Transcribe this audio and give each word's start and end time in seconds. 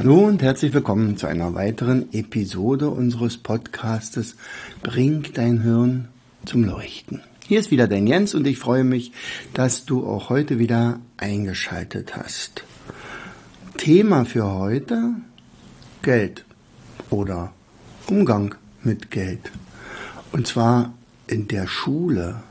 Hallo 0.00 0.20
und 0.20 0.40
herzlich 0.40 0.72
willkommen 0.72 1.18
zu 1.18 1.26
einer 1.26 1.52
weiteren 1.52 2.10
Episode 2.14 2.88
unseres 2.88 3.36
Podcastes 3.36 4.34
Bring 4.82 5.26
dein 5.34 5.60
Hirn 5.60 6.08
zum 6.46 6.64
Leuchten. 6.64 7.20
Hier 7.46 7.60
ist 7.60 7.70
wieder 7.70 7.86
dein 7.86 8.06
Jens 8.06 8.34
und 8.34 8.46
ich 8.46 8.58
freue 8.58 8.82
mich, 8.82 9.12
dass 9.52 9.84
du 9.84 10.06
auch 10.06 10.30
heute 10.30 10.58
wieder 10.58 11.00
eingeschaltet 11.18 12.16
hast. 12.16 12.64
Thema 13.76 14.24
für 14.24 14.50
heute 14.50 15.16
Geld 16.00 16.46
oder 17.10 17.52
Umgang 18.06 18.54
mit 18.82 19.10
Geld. 19.10 19.52
Und 20.32 20.46
zwar 20.46 20.94
in 21.26 21.46
der 21.46 21.66
Schule. 21.66 22.42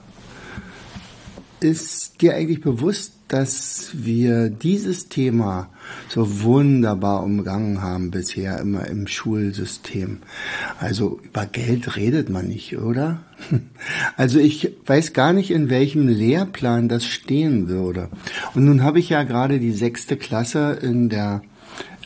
Ist 1.62 2.22
dir 2.22 2.36
eigentlich 2.36 2.62
bewusst, 2.62 3.14
dass 3.30 3.92
wir 3.94 4.50
dieses 4.50 5.08
Thema 5.08 5.70
so 6.10 6.44
wunderbar 6.44 7.24
umgangen 7.24 7.82
haben 7.82 8.12
bisher 8.12 8.60
immer 8.60 8.88
im 8.88 9.08
Schulsystem. 9.08 10.18
Also 10.80 11.20
über 11.24 11.46
Geld 11.46 11.96
redet 11.96 12.30
man 12.30 12.48
nicht, 12.48 12.78
oder? 12.78 13.22
Also 14.18 14.40
ich 14.40 14.76
weiß 14.86 15.14
gar 15.14 15.32
nicht, 15.32 15.50
in 15.52 15.70
welchem 15.70 16.10
Lehrplan 16.10 16.90
das 16.90 17.06
stehen 17.06 17.70
würde. 17.70 18.10
Und 18.54 18.66
nun 18.66 18.84
habe 18.84 19.00
ich 19.00 19.10
ja 19.10 19.24
gerade 19.24 19.60
die 19.60 19.72
sechste 19.72 20.18
Klasse 20.18 20.78
in 20.82 21.08
der 21.08 21.42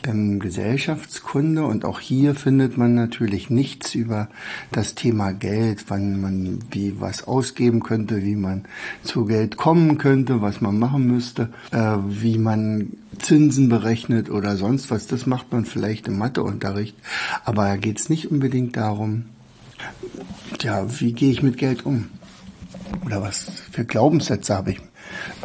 ähm, 0.04 0.38
Gesellschaftskunde 0.38 1.64
und 1.64 1.84
auch 1.84 2.00
hier 2.00 2.34
findet 2.34 2.76
man 2.76 2.94
natürlich 2.94 3.50
nichts 3.50 3.94
über 3.94 4.28
das 4.70 4.94
Thema 4.94 5.32
Geld, 5.32 5.84
wann 5.88 6.20
man 6.20 6.58
wie 6.70 7.00
was 7.00 7.26
ausgeben 7.26 7.82
könnte, 7.82 8.22
wie 8.22 8.36
man 8.36 8.64
zu 9.02 9.24
Geld 9.24 9.56
kommen 9.56 9.98
könnte, 9.98 10.40
was 10.40 10.60
man 10.60 10.78
machen 10.78 11.06
müsste, 11.06 11.50
äh, 11.72 11.96
wie 12.06 12.38
man 12.38 12.92
Zinsen 13.18 13.68
berechnet 13.68 14.30
oder 14.30 14.56
sonst 14.56 14.90
was. 14.90 15.06
Das 15.06 15.26
macht 15.26 15.52
man 15.52 15.64
vielleicht 15.64 16.08
im 16.08 16.18
Matheunterricht, 16.18 16.96
aber 17.44 17.64
da 17.64 17.76
geht 17.76 17.98
es 17.98 18.08
nicht 18.08 18.30
unbedingt 18.30 18.76
darum, 18.76 19.24
ja, 20.60 21.00
wie 21.00 21.12
gehe 21.12 21.30
ich 21.30 21.42
mit 21.42 21.58
Geld 21.58 21.84
um? 21.84 22.08
Oder 23.04 23.22
was 23.22 23.46
für 23.72 23.84
Glaubenssätze 23.84 24.54
habe 24.54 24.72
ich 24.72 24.80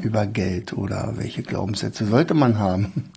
über 0.02 0.25
Geld 0.25 0.73
oder 0.73 1.13
welche 1.15 1.43
Glaubenssätze 1.43 2.05
sollte 2.05 2.33
man 2.33 2.59
haben? 2.59 3.11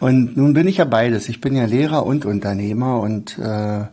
Und 0.00 0.36
nun 0.36 0.54
bin 0.54 0.68
ich 0.68 0.78
ja 0.78 0.84
beides. 0.84 1.28
Ich 1.28 1.40
bin 1.40 1.56
ja 1.56 1.64
Lehrer 1.64 2.06
und 2.06 2.24
Unternehmer 2.24 3.00
und 3.00 3.38
äh, 3.38 3.84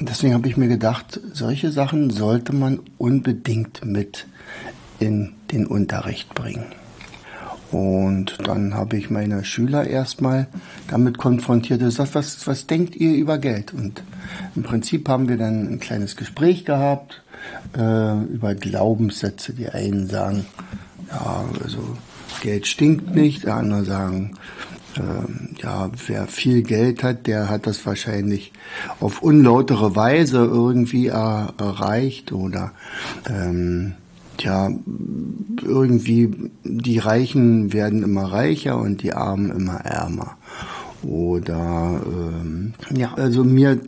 deswegen 0.00 0.34
habe 0.34 0.48
ich 0.48 0.56
mir 0.56 0.68
gedacht, 0.68 1.20
solche 1.32 1.70
Sachen 1.70 2.10
sollte 2.10 2.54
man 2.54 2.80
unbedingt 2.98 3.84
mit 3.84 4.26
in 4.98 5.34
den 5.52 5.66
Unterricht 5.66 6.34
bringen. 6.34 6.66
Und 7.70 8.38
dann 8.44 8.74
habe 8.74 8.96
ich 8.96 9.10
meine 9.10 9.44
Schüler 9.44 9.86
erstmal 9.86 10.46
damit 10.88 11.18
konfrontiert 11.18 11.80
und 11.80 11.88
gesagt, 11.88 12.14
was, 12.14 12.46
was 12.46 12.66
denkt 12.66 12.96
ihr 12.96 13.14
über 13.14 13.38
Geld? 13.38 13.74
Und 13.74 14.02
im 14.56 14.62
Prinzip 14.62 15.08
haben 15.08 15.28
wir 15.28 15.36
dann 15.36 15.68
ein 15.72 15.80
kleines 15.80 16.16
Gespräch 16.16 16.64
gehabt 16.64 17.22
äh, 17.76 18.22
über 18.24 18.54
Glaubenssätze. 18.54 19.52
Die 19.52 19.68
einen 19.68 20.08
sagen, 20.08 20.46
ja, 21.10 21.44
also 21.62 21.96
Geld 22.42 22.66
stinkt 22.66 23.14
nicht, 23.14 23.44
die 23.44 23.50
anderen 23.50 23.84
sagen, 23.84 24.30
äh, 24.96 25.62
ja, 25.62 25.90
wer 26.06 26.26
viel 26.26 26.62
Geld 26.62 27.02
hat, 27.02 27.26
der 27.26 27.48
hat 27.48 27.66
das 27.66 27.84
wahrscheinlich 27.84 28.52
auf 29.00 29.22
unlautere 29.22 29.94
Weise 29.94 30.38
irgendwie 30.38 31.08
er, 31.08 31.52
erreicht 31.58 32.32
oder 32.32 32.72
ähm, 33.28 33.94
ja, 34.42 34.70
irgendwie 35.62 36.30
die 36.64 36.98
Reichen 36.98 37.72
werden 37.72 38.02
immer 38.02 38.24
reicher 38.24 38.78
und 38.78 39.02
die 39.02 39.12
Armen 39.12 39.50
immer 39.50 39.80
ärmer. 39.84 40.36
Oder 41.02 42.00
ähm, 42.06 42.74
ja, 42.94 43.14
also 43.14 43.44
mir, 43.44 43.78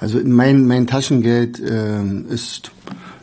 also 0.00 0.20
mein 0.24 0.66
mein 0.66 0.86
Taschengeld 0.86 1.62
ähm, 1.64 2.24
ist 2.30 2.72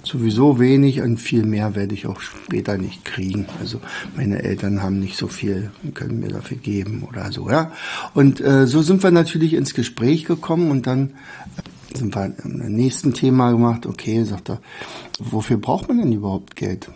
sowieso 0.03 0.59
wenig 0.59 1.01
und 1.01 1.17
viel 1.17 1.45
mehr 1.45 1.75
werde 1.75 1.93
ich 1.93 2.07
auch 2.07 2.19
später 2.21 2.77
nicht 2.77 3.05
kriegen. 3.05 3.45
Also 3.59 3.79
meine 4.15 4.43
Eltern 4.43 4.81
haben 4.81 4.99
nicht 4.99 5.17
so 5.17 5.27
viel, 5.27 5.71
können 5.93 6.19
mir 6.19 6.29
dafür 6.29 6.57
geben 6.57 7.03
oder 7.07 7.31
so, 7.31 7.49
ja. 7.49 7.71
Und 8.13 8.41
äh, 8.41 8.67
so 8.67 8.81
sind 8.81 9.03
wir 9.03 9.11
natürlich 9.11 9.53
ins 9.53 9.73
Gespräch 9.73 10.25
gekommen 10.25 10.71
und 10.71 10.87
dann 10.87 11.11
sind 11.93 12.15
wir 12.15 12.33
im 12.43 12.75
nächsten 12.75 13.13
Thema 13.13 13.51
gemacht, 13.51 13.85
okay, 13.85 14.23
sagt 14.23 14.49
er, 14.49 14.61
wofür 15.19 15.57
braucht 15.57 15.87
man 15.87 15.97
denn 15.99 16.11
überhaupt 16.11 16.55
Geld? 16.55 16.89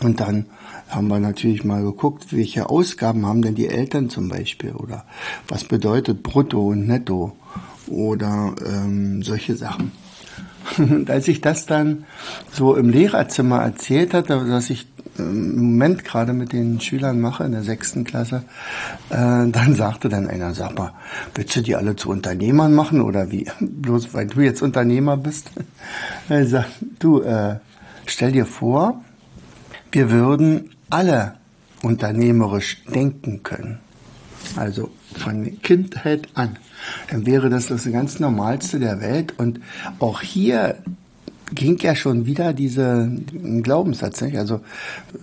Und 0.00 0.20
dann 0.20 0.46
haben 0.88 1.08
wir 1.08 1.18
natürlich 1.18 1.64
mal 1.64 1.82
geguckt, 1.82 2.32
welche 2.32 2.70
Ausgaben 2.70 3.26
haben 3.26 3.42
denn 3.42 3.54
die 3.54 3.68
Eltern 3.68 4.10
zum 4.10 4.28
Beispiel 4.28 4.72
oder 4.72 5.04
was 5.48 5.64
bedeutet 5.64 6.22
Brutto 6.22 6.68
und 6.68 6.86
Netto 6.86 7.36
oder 7.86 8.54
ähm, 8.64 9.22
solche 9.22 9.56
Sachen. 9.56 9.92
Und 10.78 11.08
als 11.10 11.28
ich 11.28 11.40
das 11.40 11.64
dann 11.64 12.04
so 12.52 12.76
im 12.76 12.90
Lehrerzimmer 12.90 13.62
erzählt 13.62 14.12
hatte, 14.12 14.44
dass 14.46 14.68
ich 14.68 14.86
im 15.18 15.56
Moment 15.56 16.04
gerade 16.04 16.32
mit 16.32 16.52
den 16.52 16.80
Schülern 16.80 17.20
mache 17.20 17.44
in 17.44 17.52
der 17.52 17.62
sechsten 17.62 18.04
Klasse, 18.04 18.42
äh, 19.10 19.14
dann 19.48 19.74
sagte 19.74 20.08
dann 20.08 20.28
einer, 20.28 20.54
sag 20.54 20.76
mal, 20.78 20.92
willst 21.34 21.56
du 21.56 21.62
die 21.62 21.76
alle 21.76 21.96
zu 21.96 22.10
Unternehmern 22.10 22.74
machen 22.74 23.00
oder 23.00 23.30
wie? 23.30 23.46
Bloß 23.60 24.14
weil 24.14 24.26
du 24.26 24.40
jetzt 24.40 24.62
Unternehmer 24.62 25.16
bist? 25.16 25.50
Er 26.28 26.46
sagt, 26.46 26.70
du, 26.98 27.22
äh, 27.22 27.56
stell 28.06 28.32
dir 28.32 28.44
vor, 28.44 29.02
wir 29.92 30.10
würden 30.10 30.70
alle 30.90 31.34
unternehmerisch 31.82 32.82
denken 32.84 33.42
können. 33.42 33.78
Also 34.56 34.90
von 35.16 35.60
Kindheit 35.62 36.28
an. 36.34 36.56
Dann 37.10 37.26
wäre 37.26 37.48
das 37.48 37.66
das 37.68 37.90
ganz 37.90 38.18
Normalste 38.18 38.78
der 38.78 39.00
Welt. 39.00 39.38
Und 39.38 39.60
auch 39.98 40.20
hier 40.20 40.76
ging 41.52 41.78
ja 41.78 41.94
schon 41.94 42.26
wieder 42.26 42.52
dieser 42.52 43.08
Glaubenssatz, 43.62 44.20
nicht? 44.20 44.36
Also 44.38 44.60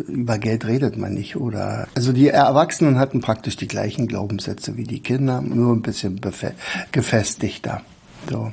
über 0.07 0.37
Geld 0.37 0.65
redet 0.65 0.97
man 0.97 1.13
nicht, 1.13 1.35
oder? 1.35 1.87
Also 1.95 2.11
die 2.11 2.29
Erwachsenen 2.29 2.97
hatten 2.97 3.21
praktisch 3.21 3.57
die 3.57 3.67
gleichen 3.67 4.07
Glaubenssätze 4.07 4.77
wie 4.77 4.83
die 4.83 4.99
Kinder, 4.99 5.41
nur 5.41 5.73
ein 5.73 5.81
bisschen 5.81 6.19
gefestigter. 6.91 7.81
So. 8.29 8.51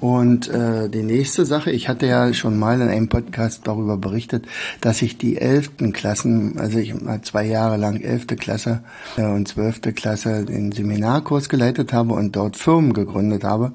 Und 0.00 0.48
äh, 0.48 0.88
die 0.88 1.02
nächste 1.02 1.44
Sache, 1.44 1.70
ich 1.70 1.88
hatte 1.88 2.06
ja 2.06 2.32
schon 2.32 2.58
mal 2.58 2.80
in 2.80 2.88
einem 2.88 3.08
Podcast 3.08 3.62
darüber 3.64 3.96
berichtet, 3.96 4.46
dass 4.80 5.02
ich 5.02 5.18
die 5.18 5.36
elften 5.36 5.92
Klassen, 5.92 6.58
also 6.58 6.78
ich 6.78 6.98
mal 6.98 7.20
zwei 7.22 7.44
Jahre 7.44 7.76
lang 7.76 8.00
elfte 8.00 8.36
Klasse 8.36 8.82
äh, 9.16 9.24
und 9.24 9.48
zwölfte 9.48 9.92
Klasse 9.92 10.44
den 10.44 10.72
Seminarkurs 10.72 11.48
geleitet 11.48 11.92
habe 11.92 12.14
und 12.14 12.36
dort 12.36 12.56
Firmen 12.56 12.92
gegründet 12.92 13.44
habe. 13.44 13.72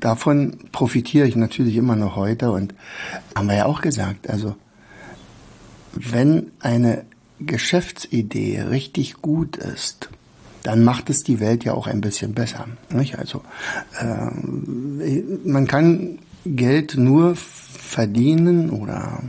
Davon 0.00 0.58
profitiere 0.72 1.26
ich 1.26 1.36
natürlich 1.36 1.76
immer 1.76 1.96
noch 1.96 2.16
heute 2.16 2.50
und 2.50 2.74
haben 3.34 3.48
wir 3.48 3.56
ja 3.56 3.66
auch 3.66 3.80
gesagt, 3.80 4.30
also 4.30 4.54
wenn 5.92 6.50
eine 6.60 7.04
Geschäftsidee 7.40 8.62
richtig 8.62 9.20
gut 9.22 9.56
ist, 9.56 10.08
dann 10.62 10.84
macht 10.84 11.10
es 11.10 11.22
die 11.22 11.40
Welt 11.40 11.64
ja 11.64 11.72
auch 11.74 11.86
ein 11.86 12.00
bisschen 12.00 12.34
besser. 12.34 12.66
Nicht? 12.90 13.18
Also 13.18 13.42
äh, 14.00 15.20
man 15.44 15.66
kann 15.66 16.18
Geld 16.44 16.96
nur 16.96 17.36
verdienen 17.36 18.70
oder 18.70 19.22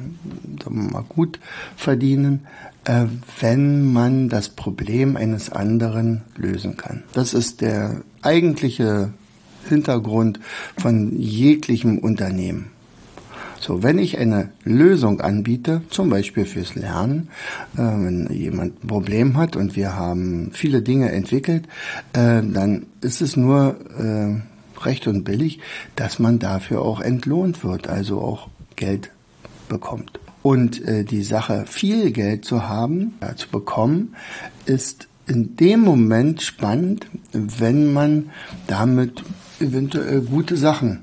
sagen 0.63 0.83
wir 0.83 0.91
mal 0.91 1.05
gut 1.07 1.39
verdienen, 1.75 2.45
äh, 2.85 3.05
wenn 3.39 3.91
man 3.91 4.29
das 4.29 4.49
Problem 4.49 5.15
eines 5.15 5.51
anderen 5.51 6.21
lösen 6.35 6.77
kann. 6.77 7.03
Das 7.13 7.33
ist 7.33 7.61
der 7.61 8.01
eigentliche 8.21 9.13
Hintergrund 9.67 10.39
von 10.77 11.17
jeglichem 11.17 11.99
Unternehmen. 11.99 12.71
So, 13.59 13.83
wenn 13.83 13.99
ich 13.99 14.17
eine 14.17 14.49
Lösung 14.63 15.19
anbiete, 15.21 15.81
zum 15.89 16.09
Beispiel 16.09 16.45
fürs 16.45 16.75
Lernen, 16.75 17.29
äh, 17.75 17.79
wenn 17.79 18.29
jemand 18.31 18.83
ein 18.83 18.87
Problem 18.87 19.37
hat 19.37 19.55
und 19.55 19.75
wir 19.75 19.95
haben 19.95 20.51
viele 20.53 20.81
Dinge 20.81 21.11
entwickelt, 21.11 21.65
äh, 22.13 22.41
dann 22.41 22.85
ist 23.01 23.21
es 23.21 23.35
nur 23.35 23.75
äh, 23.97 24.41
recht 24.85 25.07
und 25.07 25.23
billig, 25.23 25.59
dass 25.95 26.19
man 26.19 26.39
dafür 26.39 26.81
auch 26.81 27.01
entlohnt 27.01 27.63
wird, 27.63 27.87
also 27.87 28.21
auch 28.21 28.47
Geld 28.75 29.11
bekommt. 29.67 30.19
Und 30.41 30.85
äh, 30.87 31.03
die 31.03 31.23
Sache, 31.23 31.65
viel 31.67 32.11
Geld 32.11 32.45
zu 32.45 32.67
haben, 32.67 33.15
äh, 33.19 33.35
zu 33.35 33.49
bekommen, 33.49 34.15
ist 34.65 35.07
in 35.27 35.57
dem 35.57 35.81
Moment 35.81 36.41
spannend, 36.41 37.07
wenn 37.33 37.91
man 37.93 38.29
damit 38.67 39.23
eventuell 39.59 40.21
gute 40.21 40.55
Sachen 40.55 41.01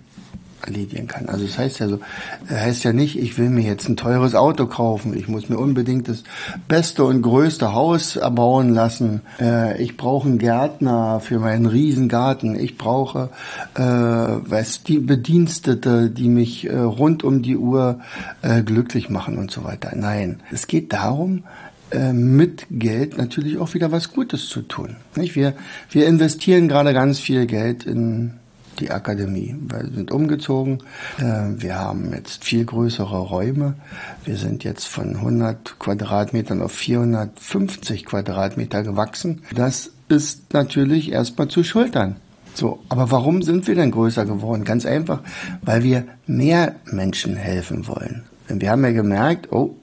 erledigen 0.67 1.07
kann. 1.07 1.29
Also 1.29 1.47
das 1.47 1.59
heißt 1.59 1.79
ja 1.79 1.89
so, 1.89 2.01
das 2.49 2.61
heißt 2.61 2.85
ja 2.85 2.93
nicht, 2.93 3.19
ich 3.19 3.39
will 3.39 3.51
mir 3.51 3.65
jetzt 3.65 3.89
ein 3.89 3.97
teures 3.97 4.35
Auto 4.35 4.67
kaufen, 4.67 5.17
ich 5.17 5.29
muss 5.29 5.49
mir 5.49 5.59
unbedingt 5.59 6.09
das 6.09 6.23
beste 6.69 7.05
und 7.05 7.23
größte 7.23 7.73
Haus 7.73 8.17
erbauen 8.17 8.75
lassen, 8.75 9.23
äh, 9.41 9.83
ich 9.83 9.97
brauche 9.97 10.29
einen 10.29 10.39
Gärtner 10.39 11.21
für 11.21 11.39
meinen 11.39 11.67
Riesengarten, 11.67 12.59
ich 12.59 12.77
brauche 12.77 13.31
äh, 13.75 13.81
was 13.81 14.83
die 14.83 14.99
Bedienstete, 14.99 16.11
die 16.11 16.29
mich 16.29 16.67
äh, 16.67 16.77
rund 16.77 17.25
um 17.25 17.43
die 17.43 17.57
Uhr 17.57 18.01
äh, 18.43 18.63
glücklich 18.63 19.09
machen 19.09 19.39
und 19.39 19.51
so 19.51 19.65
weiter. 19.65 19.93
Nein, 19.95 20.41
es 20.51 20.67
geht 20.67 20.93
darum, 20.93 21.45
äh, 21.91 22.13
mit 22.13 22.67
Geld 22.71 23.17
natürlich 23.17 23.59
auch 23.59 23.75
wieder 23.75 23.93
was 23.93 24.13
Gutes 24.13 24.49
zu 24.49 24.63
tun. 24.63 24.97
Nicht? 25.15 25.37
Wir, 25.37 25.55
wir 25.91 26.07
investieren 26.07 26.67
gerade 26.67 26.93
ganz 26.93 27.21
viel 27.21 27.47
Geld 27.47 27.85
in 27.85 28.33
die 28.81 28.91
Akademie. 28.91 29.57
Wir 29.69 29.91
sind 29.93 30.11
umgezogen. 30.11 30.79
Äh, 31.19 31.61
wir 31.61 31.79
haben 31.79 32.13
jetzt 32.13 32.45
viel 32.45 32.65
größere 32.65 33.19
Räume. 33.19 33.75
Wir 34.25 34.37
sind 34.37 34.65
jetzt 34.65 34.87
von 34.87 35.17
100 35.17 35.79
Quadratmetern 35.79 36.63
auf 36.63 36.73
450 36.73 38.05
Quadratmeter 38.05 38.83
gewachsen. 38.83 39.43
Das 39.55 39.91
ist 40.09 40.53
natürlich 40.53 41.13
erstmal 41.13 41.49
zu 41.49 41.65
schultern. 41.65 42.17
So, 42.55 42.79
aber 42.89 43.11
warum 43.11 43.43
sind 43.43 43.67
wir 43.67 43.75
denn 43.75 43.91
größer 43.91 44.25
geworden? 44.25 44.65
Ganz 44.65 44.87
einfach, 44.87 45.21
weil 45.63 45.83
wir 45.83 46.05
mehr 46.27 46.77
Menschen 46.87 47.37
helfen 47.37 47.87
wollen. 47.87 48.25
Denn 48.49 48.61
wir 48.61 48.71
haben 48.71 48.85
ja 48.85 48.93
gemerkt, 48.93 49.53
oh, 49.53 49.77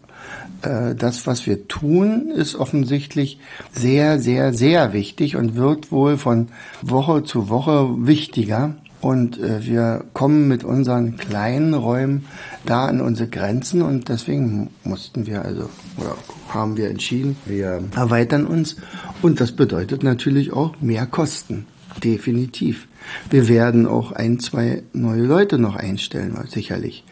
äh, 0.63 0.95
das, 0.95 1.28
was 1.28 1.45
wir 1.45 1.68
tun, 1.68 2.31
ist 2.31 2.56
offensichtlich 2.56 3.40
sehr, 3.74 4.19
sehr, 4.19 4.54
sehr 4.54 4.94
wichtig 4.94 5.36
und 5.36 5.56
wird 5.56 5.92
wohl 5.92 6.18
von 6.18 6.48
Woche 6.81 7.24
zu 7.24 7.50
Woche 7.50 8.07
wichtiger. 8.07 8.75
Und 9.03 9.38
äh, 9.38 9.65
wir 9.65 10.05
kommen 10.13 10.47
mit 10.47 10.63
unseren 10.63 11.17
kleinen 11.17 11.73
Räumen 11.73 12.25
da 12.65 12.85
an 12.85 13.01
unsere 13.01 13.27
Grenzen 13.27 13.81
und 13.81 14.07
deswegen 14.07 14.69
mussten 14.85 15.25
wir 15.25 15.44
also 15.44 15.69
oder 15.97 16.15
haben 16.47 16.77
wir 16.77 16.89
entschieden, 16.89 17.35
wir 17.45 17.83
erweitern 17.94 18.45
uns 18.45 18.77
und 19.21 19.41
das 19.41 19.51
bedeutet 19.51 20.03
natürlich 20.03 20.53
auch 20.53 20.79
mehr 20.79 21.05
Kosten. 21.05 21.65
Definitiv. 22.01 22.88
Wir 23.29 23.50
werden 23.50 23.88
auch 23.88 24.13
ein, 24.13 24.39
zwei 24.39 24.83
neue 24.94 25.23
Leute 25.23 25.57
noch 25.59 25.75
einstellen, 25.75 26.38
sicherlich. 26.47 27.03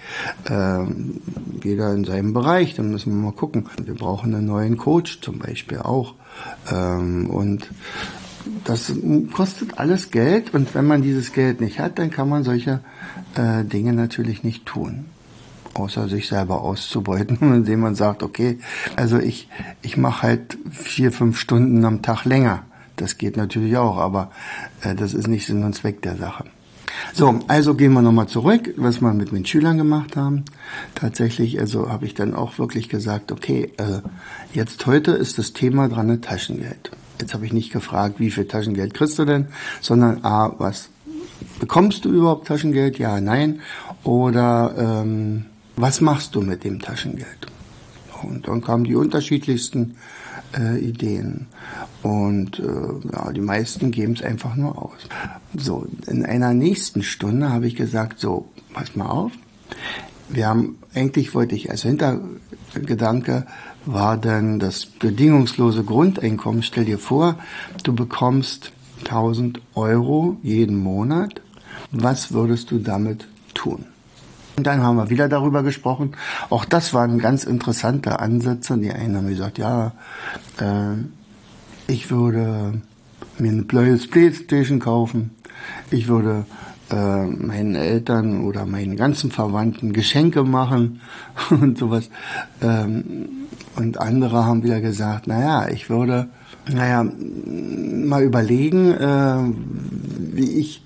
Ähm, 0.49 1.19
jeder 1.61 1.93
in 1.93 2.05
seinem 2.05 2.31
Bereich, 2.31 2.73
dann 2.73 2.89
müssen 2.89 3.11
wir 3.11 3.21
mal 3.21 3.33
gucken. 3.33 3.65
Wir 3.83 3.95
brauchen 3.95 4.33
einen 4.33 4.47
neuen 4.47 4.77
Coach 4.77 5.19
zum 5.19 5.39
Beispiel 5.39 5.79
auch. 5.79 6.15
Ähm, 6.71 7.29
und 7.29 7.69
das 8.63 8.91
kostet 9.33 9.77
alles 9.77 10.11
Geld 10.11 10.53
und 10.53 10.73
wenn 10.75 10.85
man 10.85 11.01
dieses 11.01 11.33
Geld 11.33 11.61
nicht 11.61 11.79
hat, 11.79 11.99
dann 11.99 12.11
kann 12.11 12.29
man 12.29 12.43
solche 12.43 12.79
äh, 13.35 13.63
Dinge 13.63 13.93
natürlich 13.93 14.43
nicht 14.43 14.65
tun. 14.65 15.05
Außer 15.73 16.09
sich 16.09 16.27
selber 16.27 16.61
auszubeuten, 16.61 17.37
indem 17.41 17.81
man 17.81 17.95
sagt, 17.95 18.23
okay, 18.23 18.59
also 18.95 19.19
ich, 19.19 19.47
ich 19.81 19.97
mache 19.97 20.23
halt 20.23 20.57
vier, 20.69 21.11
fünf 21.11 21.39
Stunden 21.39 21.83
am 21.85 22.01
Tag 22.01 22.25
länger. 22.25 22.63
Das 22.97 23.17
geht 23.17 23.37
natürlich 23.37 23.77
auch, 23.77 23.97
aber 23.97 24.31
äh, 24.81 24.95
das 24.95 25.13
ist 25.13 25.27
nicht 25.27 25.45
Sinn 25.45 25.63
und 25.63 25.73
Zweck 25.73 26.01
der 26.01 26.17
Sache. 26.17 26.45
So, 27.13 27.39
also 27.47 27.73
gehen 27.73 27.93
wir 27.93 28.01
nochmal 28.01 28.27
zurück, 28.27 28.73
was 28.77 29.01
wir 29.01 29.13
mit 29.13 29.31
den 29.31 29.45
Schülern 29.45 29.77
gemacht 29.77 30.15
haben. 30.15 30.43
Tatsächlich, 30.93 31.59
also 31.59 31.89
habe 31.89 32.05
ich 32.05 32.13
dann 32.13 32.35
auch 32.35 32.59
wirklich 32.59 32.89
gesagt, 32.89 33.31
okay, 33.31 33.71
äh, 33.77 34.01
jetzt 34.53 34.85
heute 34.85 35.11
ist 35.11 35.37
das 35.37 35.53
Thema 35.53 35.87
dran 35.87 36.21
Taschengeld. 36.21 36.91
Jetzt 37.21 37.33
habe 37.33 37.45
ich 37.45 37.53
nicht 37.53 37.71
gefragt, 37.71 38.19
wie 38.19 38.31
viel 38.31 38.45
Taschengeld 38.45 38.93
kriegst 38.93 39.17
du 39.19 39.25
denn, 39.25 39.47
sondern 39.79 40.23
A, 40.23 40.53
was 40.57 40.89
bekommst 41.59 42.05
du 42.05 42.09
überhaupt 42.09 42.47
Taschengeld? 42.47 42.97
Ja, 42.97 43.21
nein. 43.21 43.61
Oder 44.03 44.75
ähm, 44.77 45.45
was 45.75 46.01
machst 46.01 46.35
du 46.35 46.41
mit 46.41 46.63
dem 46.63 46.79
Taschengeld? 46.81 47.47
Und 48.23 48.47
dann 48.47 48.61
kamen 48.61 48.83
die 48.83 48.95
unterschiedlichsten 48.95 49.95
äh, 50.57 50.79
Ideen. 50.79 51.47
Und 52.03 52.59
äh, 52.59 52.63
ja, 53.13 53.31
die 53.31 53.41
meisten 53.41 53.91
geben 53.91 54.13
es 54.13 54.23
einfach 54.23 54.55
nur 54.55 54.81
aus. 54.81 54.99
So, 55.55 55.87
in 56.07 56.25
einer 56.25 56.53
nächsten 56.53 57.03
Stunde 57.03 57.51
habe 57.51 57.67
ich 57.67 57.75
gesagt, 57.75 58.19
so, 58.19 58.47
pass 58.73 58.95
mal 58.95 59.07
auf. 59.07 59.31
Wir 60.31 60.47
haben, 60.47 60.77
eigentlich 60.93 61.35
wollte 61.35 61.55
ich 61.55 61.69
als 61.69 61.83
Hintergedanke 61.83 63.45
war 63.85 64.17
dann 64.17 64.59
das 64.59 64.85
bedingungslose 64.85 65.83
Grundeinkommen. 65.83 66.63
Stell 66.63 66.85
dir 66.85 66.99
vor, 66.99 67.35
du 67.83 67.93
bekommst 67.93 68.71
1000 68.99 69.61
Euro 69.75 70.37
jeden 70.43 70.77
Monat. 70.77 71.41
Was 71.91 72.31
würdest 72.31 72.71
du 72.71 72.79
damit 72.79 73.27
tun? 73.53 73.85
Und 74.55 74.67
dann 74.67 74.81
haben 74.83 74.97
wir 74.97 75.09
wieder 75.09 75.27
darüber 75.27 75.63
gesprochen. 75.63 76.11
Auch 76.49 76.65
das 76.65 76.93
waren 76.93 77.17
ganz 77.17 77.43
interessante 77.43 78.19
Ansätze. 78.19 78.77
Die 78.77 78.91
einen 78.91 79.17
haben 79.17 79.27
gesagt, 79.27 79.57
ja, 79.57 79.93
äh, 80.59 80.93
ich 81.87 82.11
würde 82.11 82.81
mir 83.39 83.51
eine 83.51 83.63
Playstation 83.63 84.79
kaufen. 84.79 85.31
Ich 85.89 86.07
würde 86.07 86.45
äh, 86.91 87.25
meinen 87.25 87.75
Eltern 87.75 88.43
oder 88.43 88.65
meinen 88.65 88.95
ganzen 88.95 89.31
Verwandten 89.31 89.93
Geschenke 89.93 90.43
machen 90.43 91.01
und 91.49 91.77
sowas. 91.77 92.09
Ähm, 92.61 93.29
und 93.75 93.99
andere 93.99 94.45
haben 94.45 94.63
wieder 94.63 94.81
gesagt, 94.81 95.27
naja, 95.27 95.69
ich 95.69 95.89
würde, 95.89 96.27
naja, 96.71 97.03
mal 97.03 98.23
überlegen, 98.23 98.91
äh, 98.91 99.37
wie 100.35 100.59
ich 100.59 100.83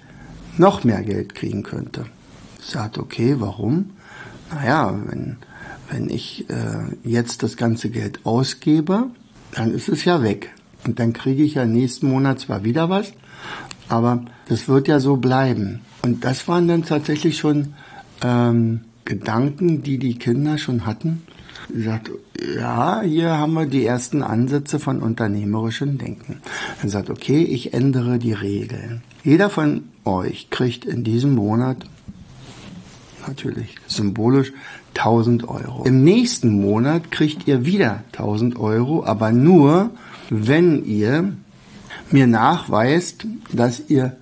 noch 0.58 0.84
mehr 0.84 1.04
Geld 1.04 1.36
kriegen 1.36 1.64
könnte. 1.64 2.06
Ich 2.60 2.68
sagte, 2.68 3.02
okay, 3.02 3.36
warum? 3.40 3.92
Naja, 4.52 4.94
wenn, 5.08 5.38
wenn 5.90 6.10
ich 6.10 6.50
äh, 6.50 6.96
jetzt 7.04 7.44
das 7.44 7.58
ganze 7.58 7.90
Geld 7.90 8.26
ausgebe, 8.26 9.08
dann 9.54 9.72
ist 9.74 9.90
es 9.90 10.06
ja 10.06 10.22
weg. 10.22 10.52
Und 10.86 11.00
dann 11.00 11.14
kriege 11.14 11.44
ich 11.44 11.56
ja 11.56 11.66
nächsten 11.66 12.10
Monat 12.10 12.40
zwar 12.40 12.64
wieder 12.64 12.90
was, 12.90 13.14
aber 13.90 14.26
das 14.48 14.68
wird 14.68 14.88
ja 14.88 15.00
so 15.00 15.18
bleiben. 15.18 15.82
Und 16.06 16.24
das 16.24 16.48
waren 16.48 16.68
dann 16.68 16.84
tatsächlich 16.84 17.40
schon 17.40 17.74
ähm, 18.24 18.82
Gedanken, 19.06 19.82
die 19.82 19.98
die 19.98 20.20
Kinder 20.20 20.60
schon 20.60 20.86
hatten. 20.86 21.24
Sie 21.74 21.82
sagt, 21.82 22.12
ja, 22.60 23.02
hier 23.02 23.40
haben 23.40 23.54
wir 23.54 23.66
die 23.66 23.88
ersten 23.88 24.22
Ansätze 24.22 24.78
von 24.78 25.00
unternehmerischem 25.02 25.98
Denken. 25.98 26.42
Dann 26.80 26.92
sagt, 26.92 27.10
okay, 27.10 27.42
ich 27.42 27.74
ändere 27.74 28.20
die 28.20 28.34
Regeln. 28.34 29.02
Jeder 29.24 29.50
von 29.50 29.86
euch 30.04 30.52
kriegt 30.52 30.86
in 30.86 31.04
diesem 31.04 31.34
Monat 31.34 31.78
natürlich 33.26 33.74
symbolisch 33.88 34.54
1000 34.94 35.50
Euro. 35.50 35.86
Im 35.86 36.04
nächsten 36.04 36.62
Monat 36.62 37.10
kriegt 37.10 37.48
ihr 37.48 37.66
wieder 37.66 38.04
1000 38.12 38.60
Euro, 38.60 39.04
aber 39.04 39.32
nur, 39.32 39.90
wenn 40.30 40.86
ihr 40.86 41.34
mir 42.12 42.28
nachweist, 42.28 43.26
dass 43.52 43.90
ihr 43.90 44.16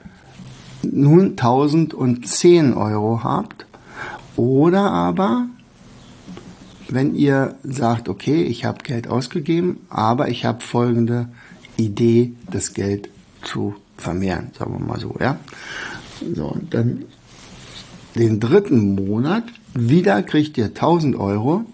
nun 0.84 1.32
1010 1.32 2.74
Euro 2.74 3.24
habt 3.24 3.66
oder 4.36 4.92
aber 4.92 5.48
wenn 6.90 7.16
ihr 7.16 7.56
sagt, 7.64 8.10
okay, 8.10 8.44
ich 8.44 8.66
habe 8.66 8.84
Geld 8.84 9.08
ausgegeben, 9.08 9.82
aber 9.90 10.30
ich 10.30 10.46
habe 10.46 10.62
folgende 10.62 11.30
Idee, 11.78 12.34
das 12.52 12.74
Geld 12.74 13.10
zu 13.42 13.76
vermehren, 13.98 14.52
sagen 14.58 14.74
wir 14.78 14.86
mal 14.86 15.00
so, 15.00 15.16
ja. 15.20 15.40
So, 16.36 16.56
dann 16.70 17.06
den 18.16 18.40
dritten 18.40 18.96
Monat 18.96 19.44
wieder 19.74 20.22
kriegt 20.22 20.58
ihr 20.58 20.66
1000 20.66 21.16
Euro, 21.16 21.66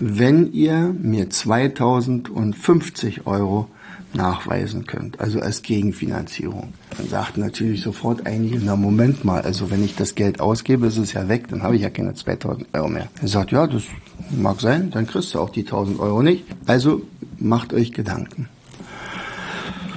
wenn 0.00 0.52
ihr 0.52 0.94
mir 1.00 1.30
2050 1.30 3.26
Euro 3.26 3.68
nachweisen 4.14 4.86
könnt, 4.86 5.20
also 5.20 5.40
als 5.40 5.62
Gegenfinanzierung. 5.62 6.72
Dann 6.96 7.08
sagten 7.08 7.40
natürlich 7.40 7.82
sofort 7.82 8.26
einige, 8.26 8.58
na 8.58 8.76
Moment 8.76 9.24
mal, 9.24 9.42
also 9.42 9.70
wenn 9.70 9.84
ich 9.84 9.96
das 9.96 10.14
Geld 10.14 10.40
ausgebe, 10.40 10.86
ist 10.86 10.96
es 10.96 11.12
ja 11.12 11.28
weg, 11.28 11.48
dann 11.48 11.62
habe 11.62 11.76
ich 11.76 11.82
ja 11.82 11.90
keine 11.90 12.14
2000 12.14 12.68
Euro 12.72 12.88
mehr. 12.88 13.08
Er 13.20 13.28
sagt, 13.28 13.52
ja, 13.52 13.66
das 13.66 13.82
mag 14.30 14.60
sein, 14.60 14.90
dann 14.90 15.06
kriegst 15.06 15.34
du 15.34 15.40
auch 15.40 15.50
die 15.50 15.64
1000 15.64 16.00
Euro 16.00 16.22
nicht. 16.22 16.44
Also 16.66 17.02
macht 17.38 17.72
euch 17.72 17.92
Gedanken. 17.92 18.48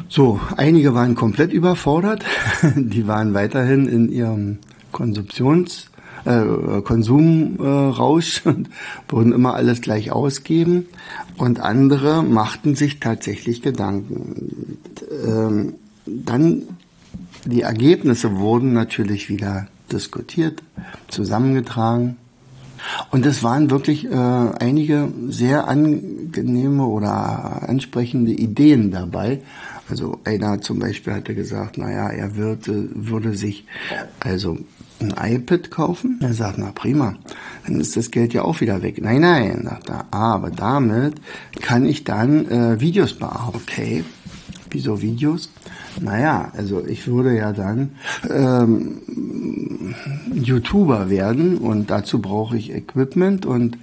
So, 0.09 0.41
einige 0.57 0.93
waren 0.93 1.15
komplett 1.15 1.53
überfordert, 1.53 2.25
die 2.75 3.07
waren 3.07 3.33
weiterhin 3.33 3.87
in 3.87 4.11
ihrem 4.11 4.57
Konsumptions- 4.91 5.90
äh, 6.25 6.81
Konsumrausch 6.81 8.45
äh, 8.45 8.49
und 8.49 8.69
wurden 9.09 9.31
immer 9.31 9.53
alles 9.55 9.81
gleich 9.81 10.11
ausgeben. 10.11 10.87
Und 11.37 11.59
andere 11.59 12.23
machten 12.23 12.75
sich 12.75 12.99
tatsächlich 12.99 13.61
Gedanken. 13.61 14.77
Ähm, 15.25 15.73
dann 16.05 16.63
die 17.45 17.61
Ergebnisse 17.61 18.37
wurden 18.37 18.73
natürlich 18.73 19.29
wieder 19.29 19.67
diskutiert, 19.91 20.61
zusammengetragen. 21.07 22.17
Und 23.11 23.25
es 23.25 23.43
waren 23.43 23.69
wirklich 23.69 24.05
äh, 24.05 24.15
einige 24.15 25.09
sehr 25.27 25.67
angenehme 25.67 26.85
oder 26.85 27.67
ansprechende 27.67 28.31
Ideen 28.31 28.91
dabei. 28.91 29.41
Also 29.89 30.19
einer 30.23 30.61
zum 30.61 30.79
Beispiel 30.79 31.13
hatte 31.13 31.35
gesagt, 31.35 31.77
naja, 31.77 32.09
er 32.09 32.35
würde, 32.35 32.89
würde 32.93 33.35
sich 33.35 33.65
also 34.19 34.57
ein 35.01 35.13
iPad 35.17 35.72
kaufen. 35.72 36.20
Er 36.22 36.34
sagt, 36.34 36.58
na 36.58 36.72
prima, 36.74 37.15
dann 37.65 37.79
ist 37.79 37.98
das 37.98 38.12
Geld 38.12 38.34
ja 38.34 38.43
auch 38.43 38.62
wieder 38.62 38.81
weg. 38.81 39.01
Nein, 39.01 39.22
nein, 39.22 39.62
sagt 39.63 39.89
er, 39.89 40.05
aber 40.12 40.50
damit 40.50 41.15
kann 41.62 41.86
ich 41.86 42.03
dann 42.03 42.48
äh, 42.50 42.79
Videos 42.79 43.13
bearbeiten. 43.13 43.51
Okay, 43.55 44.03
wieso 44.70 45.01
Videos? 45.01 45.50
Naja, 46.00 46.51
also 46.55 46.86
ich 46.86 47.08
würde 47.08 47.36
ja 47.36 47.51
dann 47.51 47.91
ähm, 48.29 49.01
YouTuber 50.34 51.10
werden 51.10 51.58
und 51.58 51.89
dazu 51.89 52.22
brauche 52.22 52.58
ich 52.58 52.74
Equipment 52.74 53.46
und 53.46 53.75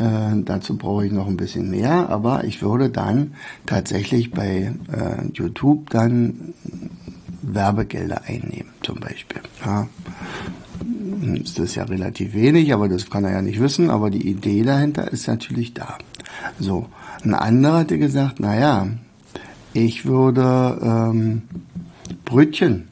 äh, 0.00 0.42
dazu 0.44 0.76
brauche 0.76 1.06
ich 1.06 1.12
noch 1.12 1.26
ein 1.26 1.36
bisschen 1.36 1.70
mehr, 1.70 2.08
aber 2.08 2.44
ich 2.44 2.62
würde 2.62 2.90
dann 2.90 3.32
tatsächlich 3.66 4.30
bei 4.30 4.72
äh, 4.92 5.26
YouTube 5.32 5.90
dann 5.90 6.54
Werbegelder 7.42 8.22
einnehmen, 8.26 8.72
zum 8.82 9.00
Beispiel. 9.00 9.40
Ja. 9.64 9.88
Das 11.42 11.58
ist 11.58 11.74
ja 11.74 11.84
relativ 11.84 12.34
wenig, 12.34 12.72
aber 12.72 12.88
das 12.88 13.10
kann 13.10 13.24
er 13.24 13.32
ja 13.32 13.42
nicht 13.42 13.60
wissen, 13.60 13.90
aber 13.90 14.10
die 14.10 14.28
Idee 14.28 14.62
dahinter 14.62 15.10
ist 15.10 15.26
natürlich 15.26 15.74
da. 15.74 15.98
So, 16.58 16.86
ein 17.24 17.34
anderer 17.34 17.78
hatte 17.78 17.98
gesagt, 17.98 18.40
naja, 18.40 18.88
ich 19.72 20.06
würde 20.06 20.78
ähm, 20.82 21.42
Brötchen 22.24 22.88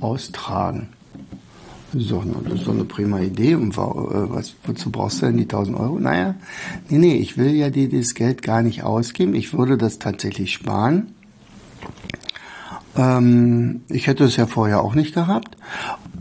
austragen. 0.00 0.88
So, 1.92 2.22
das 2.44 2.60
ist 2.60 2.66
doch 2.66 2.72
eine 2.72 2.84
prima 2.84 3.18
Idee. 3.18 3.56
Und 3.56 3.74
äh, 3.74 3.76
was, 3.76 4.54
wozu 4.64 4.90
brauchst 4.90 5.22
du 5.22 5.26
denn 5.26 5.38
die 5.38 5.44
1000 5.44 5.76
Euro? 5.76 5.98
Naja, 5.98 6.36
nee, 6.88 6.98
nee, 6.98 7.14
ich 7.16 7.36
will 7.36 7.54
ja 7.54 7.70
dir 7.70 7.88
das 7.88 8.14
Geld 8.14 8.42
gar 8.42 8.62
nicht 8.62 8.84
ausgeben. 8.84 9.34
Ich 9.34 9.52
würde 9.52 9.76
das 9.76 9.98
tatsächlich 9.98 10.52
sparen. 10.52 11.08
Ähm, 13.00 13.80
ich 13.88 14.06
hätte 14.06 14.24
es 14.24 14.36
ja 14.36 14.46
vorher 14.46 14.82
auch 14.82 14.94
nicht 14.94 15.14
gehabt. 15.14 15.56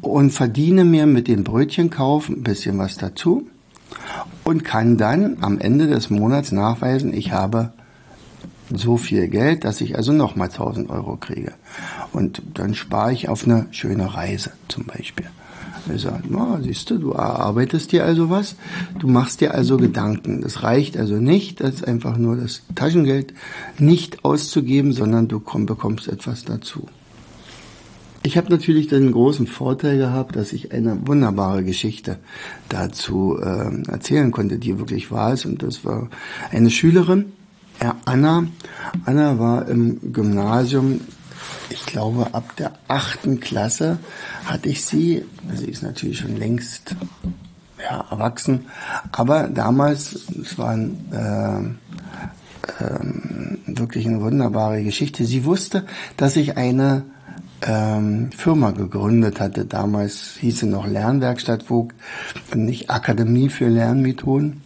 Und 0.02 0.32
verdiene 0.32 0.86
mir 0.86 1.06
mit 1.06 1.28
dem 1.28 1.44
Brötchenkauf 1.44 2.30
ein 2.30 2.44
bisschen 2.44 2.78
was 2.78 2.98
dazu. 2.98 3.48
Und 4.46 4.64
kann 4.64 4.98
dann 4.98 5.38
am 5.42 5.60
Ende 5.60 5.88
des 5.88 6.10
Monats 6.10 6.52
nachweisen, 6.52 7.14
ich 7.14 7.34
habe 7.34 7.74
so 8.72 8.98
viel 8.98 9.28
Geld, 9.28 9.66
dass 9.66 9.82
ich 9.82 9.98
also 9.98 10.14
nochmal 10.14 10.50
1000 10.50 10.90
Euro 10.90 11.18
kriege. 11.18 11.54
Und 12.14 12.42
dann 12.54 12.76
spare 12.76 13.12
ich 13.12 13.28
auf 13.28 13.46
eine 13.46 13.68
schöne 13.72 14.14
Reise 14.14 14.52
zum 14.68 14.86
Beispiel. 14.86 15.26
Er 15.90 16.00
sagt, 16.00 16.30
na, 16.30 16.60
siehst 16.62 16.90
du, 16.90 16.98
du 16.98 17.12
erarbeitest 17.12 17.92
dir 17.92 18.06
also 18.06 18.30
was, 18.30 18.56
du 19.00 19.08
machst 19.08 19.42
dir 19.42 19.54
also 19.54 19.78
Gedanken. 19.78 20.42
Das 20.42 20.64
reicht 20.64 20.98
also 20.98 21.16
nicht, 21.16 21.62
das 21.62 21.76
ist 21.76 21.88
einfach 21.88 22.18
nur 22.18 22.36
das 22.38 22.62
Taschengeld 22.76 23.34
nicht 23.78 24.24
auszugeben, 24.24 24.94
sondern 24.94 25.28
du 25.28 25.40
komm, 25.40 25.66
bekommst 25.66 26.08
etwas 26.08 26.46
dazu. 26.46 26.88
Ich 28.22 28.38
habe 28.38 28.50
natürlich 28.50 28.88
den 28.88 29.12
großen 29.12 29.48
Vorteil 29.48 29.98
gehabt, 29.98 30.36
dass 30.36 30.52
ich 30.52 30.74
eine 30.74 31.08
wunderbare 31.08 31.64
Geschichte 31.64 32.20
dazu 32.68 33.40
äh, 33.42 33.90
erzählen 33.90 34.32
konnte, 34.32 34.60
die 34.60 34.78
wirklich 34.78 35.10
wahr 35.10 35.34
ist. 35.34 35.46
Und 35.46 35.64
das 35.64 35.86
war 35.86 36.10
eine 36.52 36.70
Schülerin, 36.70 37.32
Anna. 38.06 38.46
Anna 39.06 39.40
war 39.40 39.68
im 39.70 40.12
Gymnasium 40.12 41.00
ich 41.70 41.86
glaube, 41.86 42.34
ab 42.34 42.56
der 42.58 42.74
achten 42.88 43.40
Klasse 43.40 44.00
hatte 44.46 44.70
ich 44.70 44.86
sie. 44.86 45.26
Sie 45.54 45.66
ist 45.66 45.84
natürlich 45.84 46.20
schon 46.20 46.38
längst 46.38 46.96
ja, 47.82 48.06
erwachsen, 48.12 48.66
aber 49.12 49.48
damals, 49.48 50.28
es 50.42 50.58
war 50.58 50.78
äh, 50.78 51.60
äh, 52.80 53.00
wirklich 53.68 54.06
eine 54.06 54.22
wunderbare 54.22 54.84
Geschichte. 54.84 55.26
Sie 55.26 55.46
wusste, 55.46 55.86
dass 56.18 56.36
ich 56.36 56.58
eine 56.58 57.04
ähm, 57.62 58.32
Firma 58.32 58.72
gegründet 58.72 59.40
hatte. 59.40 59.66
Damals 59.66 60.38
hieß 60.40 60.60
sie 60.60 60.66
noch 60.66 60.88
Lernwerkstatt 60.88 61.64
Vogt 61.64 61.96
und 62.52 62.66
nicht 62.66 62.90
Akademie 62.90 63.50
für 63.50 63.68
Lernmethoden. 63.68 64.62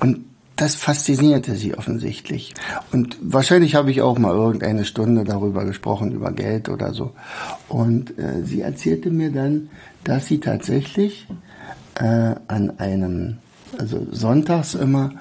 Und 0.00 0.24
das 0.56 0.74
faszinierte 0.76 1.56
sie 1.56 1.76
offensichtlich. 1.76 2.54
Und 2.92 3.16
wahrscheinlich 3.20 3.74
habe 3.74 3.90
ich 3.90 4.02
auch 4.02 4.18
mal 4.18 4.34
irgendeine 4.34 4.84
Stunde 4.84 5.24
darüber 5.24 5.64
gesprochen, 5.64 6.12
über 6.12 6.32
Geld 6.32 6.68
oder 6.68 6.94
so. 6.94 7.12
Und 7.68 8.16
äh, 8.18 8.44
sie 8.44 8.60
erzählte 8.60 9.10
mir 9.10 9.32
dann, 9.32 9.70
dass 10.04 10.26
sie 10.26 10.38
tatsächlich 10.38 11.26
äh, 11.96 12.34
an 12.46 12.78
einem, 12.78 13.38
also 13.78 14.06
sonntags 14.10 14.74
immer 14.74 15.12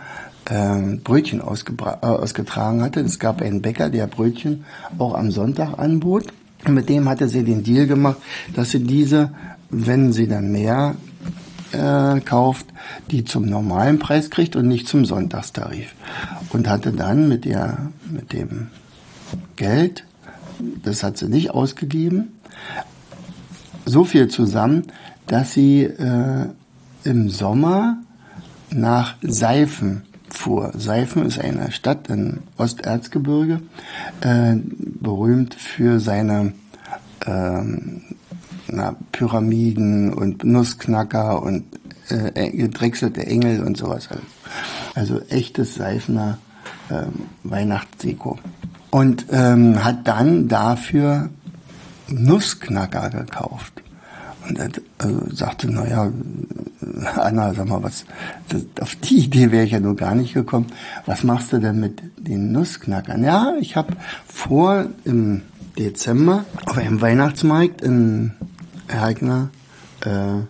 äh, 0.45 0.97
Brötchen 1.03 1.41
ausgetragen 1.41 2.81
hatte. 2.81 2.99
Es 2.99 3.17
gab 3.17 3.41
einen 3.41 3.61
Bäcker, 3.61 3.89
der 3.89 4.07
Brötchen 4.07 4.65
auch 4.99 5.15
am 5.15 5.31
Sonntag 5.31 5.79
anbot. 5.79 6.27
Mit 6.67 6.89
dem 6.89 7.09
hatte 7.09 7.27
sie 7.27 7.43
den 7.43 7.63
Deal 7.63 7.87
gemacht, 7.87 8.17
dass 8.55 8.71
sie 8.71 8.83
diese, 8.83 9.31
wenn 9.69 10.13
sie 10.13 10.27
dann 10.27 10.51
mehr 10.51 10.95
äh, 11.73 12.19
kauft, 12.21 12.67
die 13.11 13.23
zum 13.23 13.45
normalen 13.45 13.99
Preis 13.99 14.29
kriegt 14.29 14.55
und 14.55 14.67
nicht 14.67 14.87
zum 14.87 15.05
Sonntagstarif. 15.05 15.93
Und 16.51 16.67
hatte 16.67 16.91
dann 16.91 17.27
mit 17.27 17.45
der, 17.45 17.91
mit 18.09 18.33
dem 18.33 18.67
Geld, 19.55 20.05
das 20.83 21.03
hat 21.03 21.17
sie 21.17 21.27
nicht 21.27 21.51
ausgegeben, 21.51 22.33
so 23.85 24.05
viel 24.05 24.27
zusammen, 24.27 24.87
dass 25.27 25.53
sie 25.53 25.83
äh, 25.83 26.47
im 27.03 27.29
Sommer 27.29 27.97
nach 28.69 29.15
Seifen 29.21 30.03
fuhr. 30.29 30.71
Seifen 30.75 31.25
ist 31.25 31.39
eine 31.39 31.71
Stadt 31.71 32.09
im 32.09 32.39
Osterzgebirge, 32.57 33.61
äh, 34.21 34.55
berühmt 34.55 35.53
für 35.53 35.99
seine 35.99 36.53
ähm, 37.25 38.01
na, 38.75 38.95
Pyramiden 39.11 40.13
und 40.13 40.43
Nussknacker 40.43 41.41
und 41.41 41.65
äh, 42.09 42.51
gedrechselte 42.51 43.25
Engel 43.25 43.63
und 43.63 43.77
sowas. 43.77 44.09
Also, 44.09 44.23
also 44.95 45.21
echtes 45.29 45.75
Seifener 45.75 46.37
ähm, 46.89 47.27
Weihnachtsdeko. 47.43 48.39
Und 48.91 49.25
ähm, 49.31 49.83
hat 49.83 50.07
dann 50.07 50.47
dafür 50.47 51.29
Nussknacker 52.09 53.09
gekauft. 53.09 53.73
Und 54.47 54.59
er 54.59 54.69
also 54.97 55.21
sagte, 55.33 55.71
naja, 55.71 56.11
Anna, 57.15 57.53
sag 57.53 57.67
mal, 57.67 57.81
was, 57.81 58.05
das, 58.49 58.65
auf 58.81 58.95
die 58.97 59.19
Idee 59.19 59.51
wäre 59.51 59.63
ich 59.63 59.71
ja 59.71 59.79
nur 59.79 59.95
gar 59.95 60.15
nicht 60.15 60.33
gekommen. 60.33 60.67
Was 61.05 61.23
machst 61.23 61.53
du 61.53 61.59
denn 61.59 61.79
mit 61.79 62.01
den 62.17 62.51
Nussknackern? 62.51 63.23
Ja, 63.23 63.53
ich 63.59 63.75
habe 63.75 63.95
vor, 64.27 64.85
im 65.05 65.43
Dezember 65.77 66.45
auf 66.65 66.77
einem 66.77 67.01
Weihnachtsmarkt 67.01 67.81
in 67.81 68.33
Ergner 68.87 69.49
äh, 70.01 70.41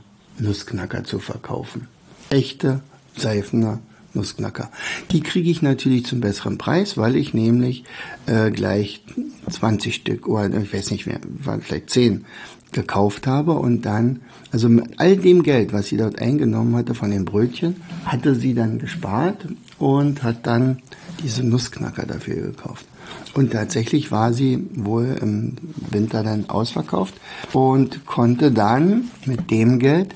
Nussknacker 0.42 1.04
zu 1.04 1.20
verkaufen. 1.20 1.88
Echte 2.30 2.82
Seifener 3.16 3.80
Nussknacker. 4.14 4.70
Die 5.12 5.22
kriege 5.22 5.50
ich 5.50 5.62
natürlich 5.62 6.06
zum 6.06 6.22
besseren 6.22 6.58
Preis, 6.58 6.98
weil 6.98 7.16
ich 7.16 7.34
nämlich 7.34 7.84
äh, 8.28 8.52
gleich 8.52 9.04
20 9.50 9.96
Stück 9.96 10.28
oder 10.28 10.56
ich 10.56 10.74
weiß 10.74 10.92
nicht 10.92 11.08
mehr, 11.08 11.20
waren 11.24 11.62
vielleicht 11.62 11.90
10 11.90 12.26
gekauft 12.72 13.28
habe 13.28 13.54
und 13.54 13.84
dann, 13.84 14.22
also 14.52 14.68
mit 14.68 15.00
all 15.00 15.16
dem 15.16 15.44
Geld, 15.44 15.74
was 15.74 15.88
sie 15.88 15.98
dort 15.98 16.20
eingenommen 16.20 16.76
hatte 16.76 16.96
von 16.96 17.12
den 17.12 17.26
Brötchen, 17.26 17.76
hatte 18.06 18.36
sie 18.36 18.54
dann 18.56 18.80
gespart 18.80 19.48
und 19.78 20.24
hat 20.24 20.48
dann 20.48 20.82
diese 21.24 21.44
Nussknacker 21.44 22.06
dafür 22.06 22.36
gekauft. 22.36 22.86
Und 23.34 23.52
tatsächlich 23.52 24.12
war 24.12 24.32
sie 24.32 24.68
wohl 24.76 25.18
im 25.20 25.56
Winter 25.90 26.24
dann 26.24 26.50
ausverkauft 26.50 27.16
und 27.52 28.06
konnte 28.06 28.52
dann 28.52 29.10
mit 29.26 29.50
dem 29.50 29.80
Geld 29.80 30.14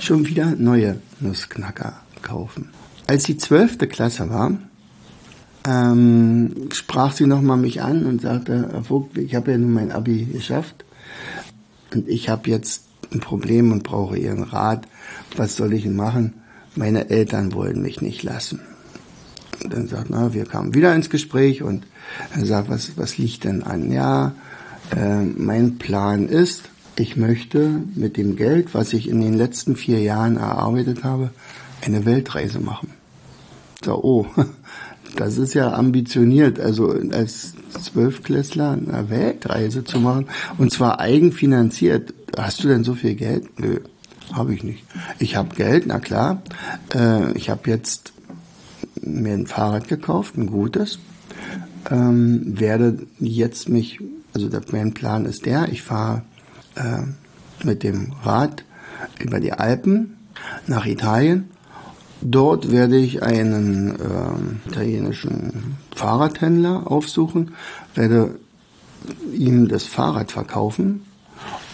schon 0.00 0.26
wieder 0.26 0.54
neue 0.56 0.96
Nussknacker 1.20 1.94
kaufen. 2.22 2.70
Als 3.06 3.24
die 3.24 3.36
zwölfte 3.36 3.86
Klasse 3.86 4.30
war, 4.30 4.52
ähm, 5.66 6.68
sprach 6.72 7.12
sie 7.12 7.26
nochmal 7.26 7.58
mich 7.58 7.82
an 7.82 8.06
und 8.06 8.22
sagte, 8.22 8.68
Herr 8.72 8.84
Vogt, 8.84 9.18
ich 9.18 9.34
habe 9.34 9.52
ja 9.52 9.58
nun 9.58 9.72
mein 9.72 9.92
Abi 9.92 10.24
geschafft 10.24 10.84
und 11.92 12.08
ich 12.08 12.28
habe 12.28 12.50
jetzt 12.50 12.84
ein 13.12 13.20
Problem 13.20 13.72
und 13.72 13.82
brauche 13.82 14.16
Ihren 14.16 14.42
Rat. 14.42 14.86
Was 15.36 15.56
soll 15.56 15.72
ich 15.74 15.84
denn 15.84 15.96
machen? 15.96 16.34
Meine 16.76 17.10
Eltern 17.10 17.52
wollen 17.52 17.82
mich 17.82 18.00
nicht 18.00 18.22
lassen. 18.22 18.60
Und 19.64 19.72
dann 19.72 19.88
sagt, 19.88 20.10
na, 20.10 20.34
wir 20.34 20.44
kamen 20.44 20.74
wieder 20.74 20.94
ins 20.94 21.08
Gespräch 21.08 21.62
und 21.62 21.86
er 22.34 22.44
sagt, 22.44 22.68
was, 22.68 22.96
was 22.96 23.16
liegt 23.16 23.44
denn 23.44 23.62
an? 23.62 23.90
Ja, 23.90 24.34
äh, 24.94 25.22
mein 25.22 25.78
Plan 25.78 26.28
ist, 26.28 26.64
ich 26.96 27.16
möchte 27.16 27.82
mit 27.94 28.16
dem 28.16 28.36
Geld, 28.36 28.74
was 28.74 28.92
ich 28.92 29.08
in 29.08 29.20
den 29.20 29.34
letzten 29.34 29.74
vier 29.74 30.00
Jahren 30.00 30.36
erarbeitet 30.36 31.02
habe, 31.02 31.30
eine 31.82 32.04
Weltreise 32.04 32.60
machen. 32.60 32.90
So, 33.84 34.02
oh, 34.02 34.26
das 35.16 35.38
ist 35.38 35.54
ja 35.54 35.72
ambitioniert, 35.72 36.60
also 36.60 36.94
als 37.12 37.54
Zwölfklässler 37.82 38.72
eine 38.72 39.10
Weltreise 39.10 39.84
zu 39.84 39.98
machen 39.98 40.26
und 40.58 40.72
zwar 40.72 41.00
eigenfinanziert. 41.00 42.14
Hast 42.36 42.62
du 42.64 42.68
denn 42.68 42.84
so 42.84 42.94
viel 42.94 43.14
Geld? 43.14 43.58
Nö, 43.58 43.80
habe 44.32 44.54
ich 44.54 44.62
nicht. 44.62 44.84
Ich 45.18 45.36
habe 45.36 45.54
Geld, 45.54 45.84
na 45.86 46.00
klar. 46.00 46.42
Äh, 46.94 47.32
ich 47.32 47.50
habe 47.50 47.70
jetzt 47.70 48.13
mir 49.04 49.34
ein 49.34 49.46
Fahrrad 49.46 49.88
gekauft, 49.88 50.36
ein 50.36 50.46
gutes. 50.46 50.98
Ähm, 51.90 52.58
werde 52.58 53.06
jetzt 53.18 53.68
mich 53.68 54.00
also 54.34 54.48
der, 54.48 54.62
mein 54.72 54.92
Plan 54.92 55.24
ist 55.24 55.46
der, 55.46 55.68
ich 55.70 55.82
fahre 55.82 56.22
äh, 56.74 57.02
mit 57.64 57.82
dem 57.82 58.12
Rad 58.24 58.64
über 59.20 59.40
die 59.40 59.52
Alpen 59.52 60.16
nach 60.66 60.86
Italien. 60.86 61.48
Dort 62.20 62.72
werde 62.72 62.96
ich 62.96 63.22
einen 63.22 63.90
äh, 63.92 64.68
italienischen 64.68 65.76
Fahrradhändler 65.94 66.90
aufsuchen, 66.90 67.52
werde 67.94 68.36
ihm 69.32 69.68
das 69.68 69.84
Fahrrad 69.84 70.32
verkaufen 70.32 71.02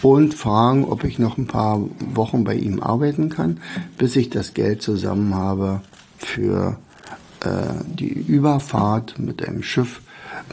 und 0.01 0.33
fragen, 0.33 0.85
ob 0.85 1.03
ich 1.03 1.17
noch 1.17 1.37
ein 1.37 1.47
paar 1.47 1.81
Wochen 2.13 2.43
bei 2.43 2.55
ihm 2.55 2.81
arbeiten 2.81 3.29
kann, 3.29 3.59
bis 3.97 4.15
ich 4.15 4.29
das 4.29 4.53
Geld 4.53 4.81
zusammen 4.81 5.33
habe 5.33 5.81
für 6.17 6.77
die 7.43 8.09
Überfahrt 8.09 9.17
mit 9.19 9.47
einem 9.47 9.63
Schiff 9.63 10.01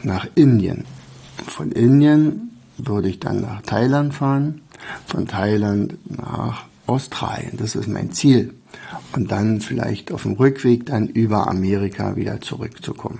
nach 0.03 0.27
Indien. 0.35 0.85
Von 1.47 1.71
Indien 1.71 2.49
würde 2.77 3.09
ich 3.09 3.19
dann 3.19 3.41
nach 3.41 3.61
Thailand 3.61 4.13
fahren, 4.13 4.61
von 5.05 5.27
Thailand 5.27 5.97
nach 6.09 6.65
Australien. 6.87 7.57
Das 7.57 7.75
ist 7.75 7.87
mein 7.87 8.11
Ziel. 8.11 8.53
Und 9.13 9.31
dann 9.31 9.61
vielleicht 9.61 10.11
auf 10.11 10.23
dem 10.23 10.33
Rückweg 10.33 10.85
dann 10.85 11.07
über 11.07 11.47
Amerika 11.47 12.15
wieder 12.15 12.41
zurückzukommen. 12.41 13.19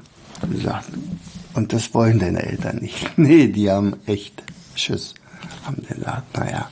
Und 1.53 1.73
das 1.73 1.93
wollen 1.93 2.19
deine 2.19 2.43
Eltern 2.43 2.77
nicht. 2.77 3.11
Nee, 3.17 3.47
die 3.47 3.69
haben 3.69 3.95
echt 4.05 4.43
Schiss. 4.75 5.15
Haben 5.63 5.83
gesagt, 5.87 6.37
naja, 6.37 6.69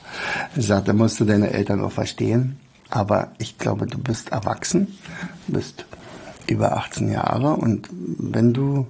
er 0.54 0.62
sagt, 0.62 0.88
da 0.88 0.92
musst 0.92 1.20
du 1.20 1.24
deine 1.24 1.50
Eltern 1.50 1.80
auch 1.82 1.92
verstehen. 1.92 2.58
Aber 2.90 3.32
ich 3.38 3.58
glaube, 3.58 3.86
du 3.86 3.98
bist 3.98 4.30
erwachsen, 4.30 4.96
bist 5.46 5.84
über 6.50 6.76
18 6.76 7.10
Jahre 7.10 7.56
und 7.56 7.88
wenn 7.90 8.52
du 8.52 8.86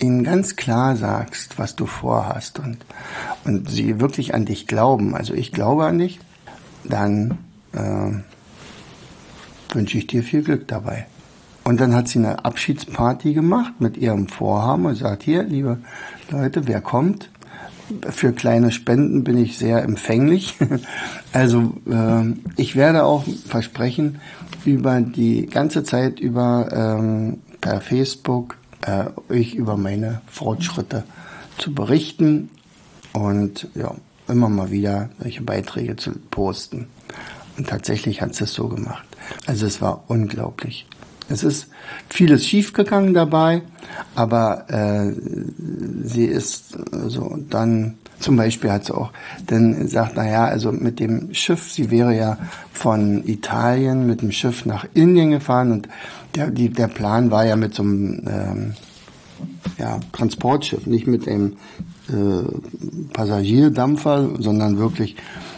ihnen 0.00 0.24
ganz 0.24 0.56
klar 0.56 0.96
sagst, 0.96 1.58
was 1.58 1.76
du 1.76 1.86
vorhast 1.86 2.58
und, 2.58 2.78
und 3.44 3.70
sie 3.70 4.00
wirklich 4.00 4.34
an 4.34 4.46
dich 4.46 4.66
glauben, 4.66 5.14
also 5.14 5.34
ich 5.34 5.52
glaube 5.52 5.84
an 5.84 5.98
dich, 5.98 6.20
dann 6.84 7.38
äh, 7.72 8.12
wünsche 9.74 9.98
ich 9.98 10.06
dir 10.06 10.22
viel 10.22 10.42
Glück 10.42 10.66
dabei. 10.68 11.06
Und 11.64 11.80
dann 11.80 11.94
hat 11.94 12.08
sie 12.08 12.18
eine 12.18 12.44
Abschiedsparty 12.44 13.34
gemacht 13.34 13.74
mit 13.80 13.96
ihrem 13.96 14.28
Vorhaben 14.28 14.86
und 14.86 14.94
sagt, 14.96 15.22
hier, 15.22 15.42
liebe 15.42 15.78
Leute, 16.30 16.66
wer 16.66 16.80
kommt? 16.80 17.30
Für 18.08 18.32
kleine 18.32 18.70
Spenden 18.70 19.24
bin 19.24 19.36
ich 19.36 19.58
sehr 19.58 19.82
empfänglich. 19.82 20.56
Also 21.32 21.74
äh, 21.88 22.24
ich 22.56 22.74
werde 22.74 23.04
auch 23.04 23.22
versprechen, 23.46 24.20
über 24.64 25.00
die 25.00 25.46
ganze 25.46 25.84
Zeit 25.84 26.20
über 26.20 26.68
ähm, 26.72 27.38
per 27.60 27.80
Facebook 27.80 28.56
äh, 28.82 29.06
euch 29.28 29.54
über 29.54 29.76
meine 29.76 30.20
Fortschritte 30.26 31.04
zu 31.58 31.74
berichten 31.74 32.50
und 33.12 33.68
ja, 33.74 33.94
immer 34.28 34.48
mal 34.48 34.70
wieder 34.70 35.10
solche 35.20 35.42
Beiträge 35.42 35.96
zu 35.96 36.12
posten. 36.30 36.86
Und 37.56 37.68
tatsächlich 37.68 38.22
hat 38.22 38.34
sie 38.34 38.44
es 38.44 38.54
so 38.54 38.68
gemacht. 38.68 39.04
Also 39.46 39.66
es 39.66 39.82
war 39.82 40.04
unglaublich. 40.08 40.86
Es 41.30 41.44
ist 41.44 41.68
vieles 42.08 42.44
schiefgegangen 42.44 43.14
dabei, 43.14 43.62
aber 44.14 44.66
äh, 44.68 45.12
sie 46.04 46.24
ist 46.24 46.76
so 47.06 47.38
dann 47.48 47.94
zum 48.18 48.36
Beispiel 48.36 48.70
hat 48.70 48.84
sie 48.84 48.94
auch 48.94 49.12
dann 49.46 49.78
gesagt, 49.78 50.12
na 50.16 50.28
ja, 50.28 50.44
also 50.44 50.72
mit 50.72 51.00
dem 51.00 51.32
Schiff, 51.32 51.72
sie 51.72 51.90
wäre 51.90 52.14
ja 52.14 52.36
von 52.72 53.26
Italien 53.26 54.06
mit 54.06 54.20
dem 54.20 54.30
Schiff 54.30 54.66
nach 54.66 54.86
Indien 54.92 55.30
gefahren 55.30 55.72
und 55.72 55.88
der, 56.34 56.50
die, 56.50 56.68
der 56.68 56.88
Plan 56.88 57.30
war 57.30 57.46
ja 57.46 57.56
mit 57.56 57.74
so 57.74 57.82
einem 57.82 58.22
ähm, 58.28 58.74
ja, 59.78 60.00
Transportschiff, 60.12 60.86
nicht 60.86 61.06
mit 61.06 61.26
einem 61.26 61.56
äh, 62.08 63.12
Passagierdampfer, 63.14 64.28
sondern 64.38 64.78
wirklich 64.78 65.16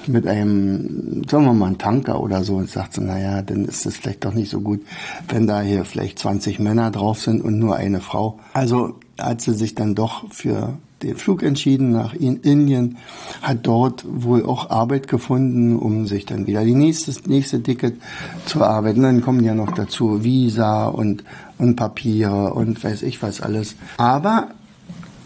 mit 0.08 0.26
einem, 0.26 1.22
sagen 1.28 1.44
wir 1.44 1.52
mal, 1.52 1.66
einen 1.66 1.78
Tanker 1.78 2.20
oder 2.20 2.44
so 2.44 2.56
und 2.56 2.70
sagt 2.70 2.94
so, 2.94 3.02
naja, 3.02 3.42
dann 3.42 3.64
ist 3.64 3.86
es 3.86 3.96
vielleicht 3.96 4.24
doch 4.24 4.34
nicht 4.34 4.50
so 4.50 4.60
gut, 4.60 4.80
wenn 5.28 5.46
da 5.46 5.60
hier 5.60 5.84
vielleicht 5.84 6.18
20 6.18 6.58
Männer 6.58 6.90
drauf 6.90 7.20
sind 7.20 7.42
und 7.42 7.58
nur 7.58 7.76
eine 7.76 8.00
Frau. 8.00 8.38
Also 8.54 8.98
hat 9.18 9.40
sie 9.40 9.54
sich 9.54 9.74
dann 9.74 9.94
doch 9.94 10.30
für 10.30 10.74
den 11.02 11.16
Flug 11.16 11.42
entschieden 11.42 11.90
nach 11.90 12.14
Indien, 12.14 12.98
hat 13.42 13.66
dort 13.66 14.04
wohl 14.06 14.44
auch 14.44 14.70
Arbeit 14.70 15.08
gefunden, 15.08 15.76
um 15.76 16.06
sich 16.06 16.26
dann 16.26 16.46
wieder 16.46 16.64
die 16.64 16.74
nächste, 16.74 17.12
nächste 17.28 17.62
Ticket 17.62 18.00
zu 18.46 18.60
erarbeiten. 18.60 19.02
Dann 19.02 19.22
kommen 19.22 19.42
ja 19.42 19.54
noch 19.54 19.72
dazu 19.72 20.22
Visa 20.22 20.86
und, 20.86 21.24
und 21.58 21.76
Papiere 21.76 22.54
und 22.54 22.82
weiß 22.82 23.02
ich 23.02 23.22
was 23.22 23.40
alles. 23.40 23.74
Aber 23.96 24.48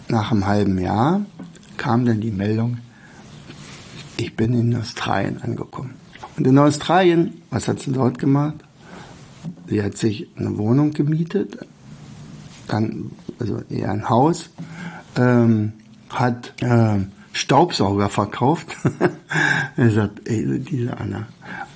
nach 0.08 0.32
einem 0.32 0.46
halben 0.46 0.78
Jahr 0.78 1.20
kam 1.76 2.06
dann 2.06 2.20
die 2.20 2.30
Meldung, 2.30 2.78
ich 4.16 4.36
bin 4.36 4.52
in 4.54 4.76
Australien 4.76 5.40
angekommen. 5.42 5.94
Und 6.36 6.46
in 6.46 6.58
Australien, 6.58 7.42
was 7.50 7.68
hat 7.68 7.80
sie 7.80 7.92
dort 7.92 8.18
gemacht? 8.18 8.56
Sie 9.68 9.82
hat 9.82 9.96
sich 9.96 10.28
eine 10.36 10.56
Wohnung 10.58 10.92
gemietet, 10.92 11.58
dann, 12.68 13.10
also 13.38 13.62
eher 13.68 13.90
ein 13.90 14.08
Haus, 14.08 14.50
ähm, 15.16 15.72
hat 16.10 16.54
äh, 16.62 16.98
Staubsauger 17.32 18.08
verkauft. 18.08 18.66
er 19.76 19.90
sagt, 19.90 20.28
ey, 20.28 20.60
diese 20.60 20.96
Anna. 20.98 21.26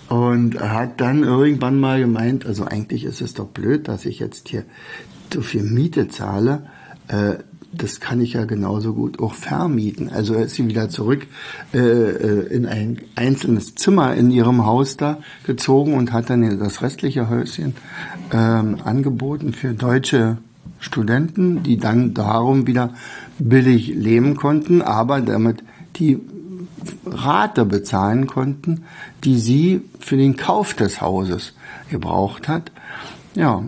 Und 0.08 0.58
hat 0.60 1.00
dann 1.00 1.22
irgendwann 1.22 1.78
mal 1.78 2.00
gemeint, 2.00 2.44
also 2.44 2.64
eigentlich 2.64 3.04
ist 3.04 3.20
es 3.20 3.34
doch 3.34 3.46
blöd, 3.46 3.86
dass 3.86 4.04
ich 4.06 4.18
jetzt 4.18 4.48
hier 4.48 4.64
so 5.32 5.40
viel 5.40 5.62
Miete 5.62 6.08
zahle. 6.08 6.66
Äh, 7.08 7.34
das 7.72 8.00
kann 8.00 8.20
ich 8.20 8.32
ja 8.32 8.44
genauso 8.44 8.94
gut 8.94 9.20
auch 9.20 9.34
vermieten. 9.34 10.08
Also 10.08 10.34
ist 10.34 10.56
sie 10.56 10.66
wieder 10.66 10.88
zurück 10.88 11.26
äh, 11.72 11.78
äh, 11.78 12.46
in 12.48 12.66
ein 12.66 12.98
einzelnes 13.14 13.74
Zimmer 13.74 14.14
in 14.14 14.30
ihrem 14.30 14.66
Haus 14.66 14.96
da 14.96 15.18
gezogen 15.44 15.94
und 15.94 16.12
hat 16.12 16.30
dann 16.30 16.58
das 16.58 16.82
restliche 16.82 17.28
Häuschen 17.28 17.74
ähm, 18.32 18.78
angeboten 18.84 19.52
für 19.52 19.72
deutsche 19.72 20.38
Studenten, 20.80 21.62
die 21.62 21.76
dann 21.76 22.14
darum 22.14 22.66
wieder 22.66 22.94
billig 23.38 23.88
leben 23.88 24.36
konnten, 24.36 24.82
aber 24.82 25.20
damit 25.20 25.62
die 25.96 26.18
Rate 27.06 27.64
bezahlen 27.64 28.26
konnten, 28.26 28.84
die 29.24 29.38
sie 29.38 29.82
für 29.98 30.16
den 30.16 30.36
Kauf 30.36 30.74
des 30.74 31.00
Hauses 31.00 31.54
gebraucht 31.90 32.48
hat. 32.48 32.72
Ja, 33.34 33.62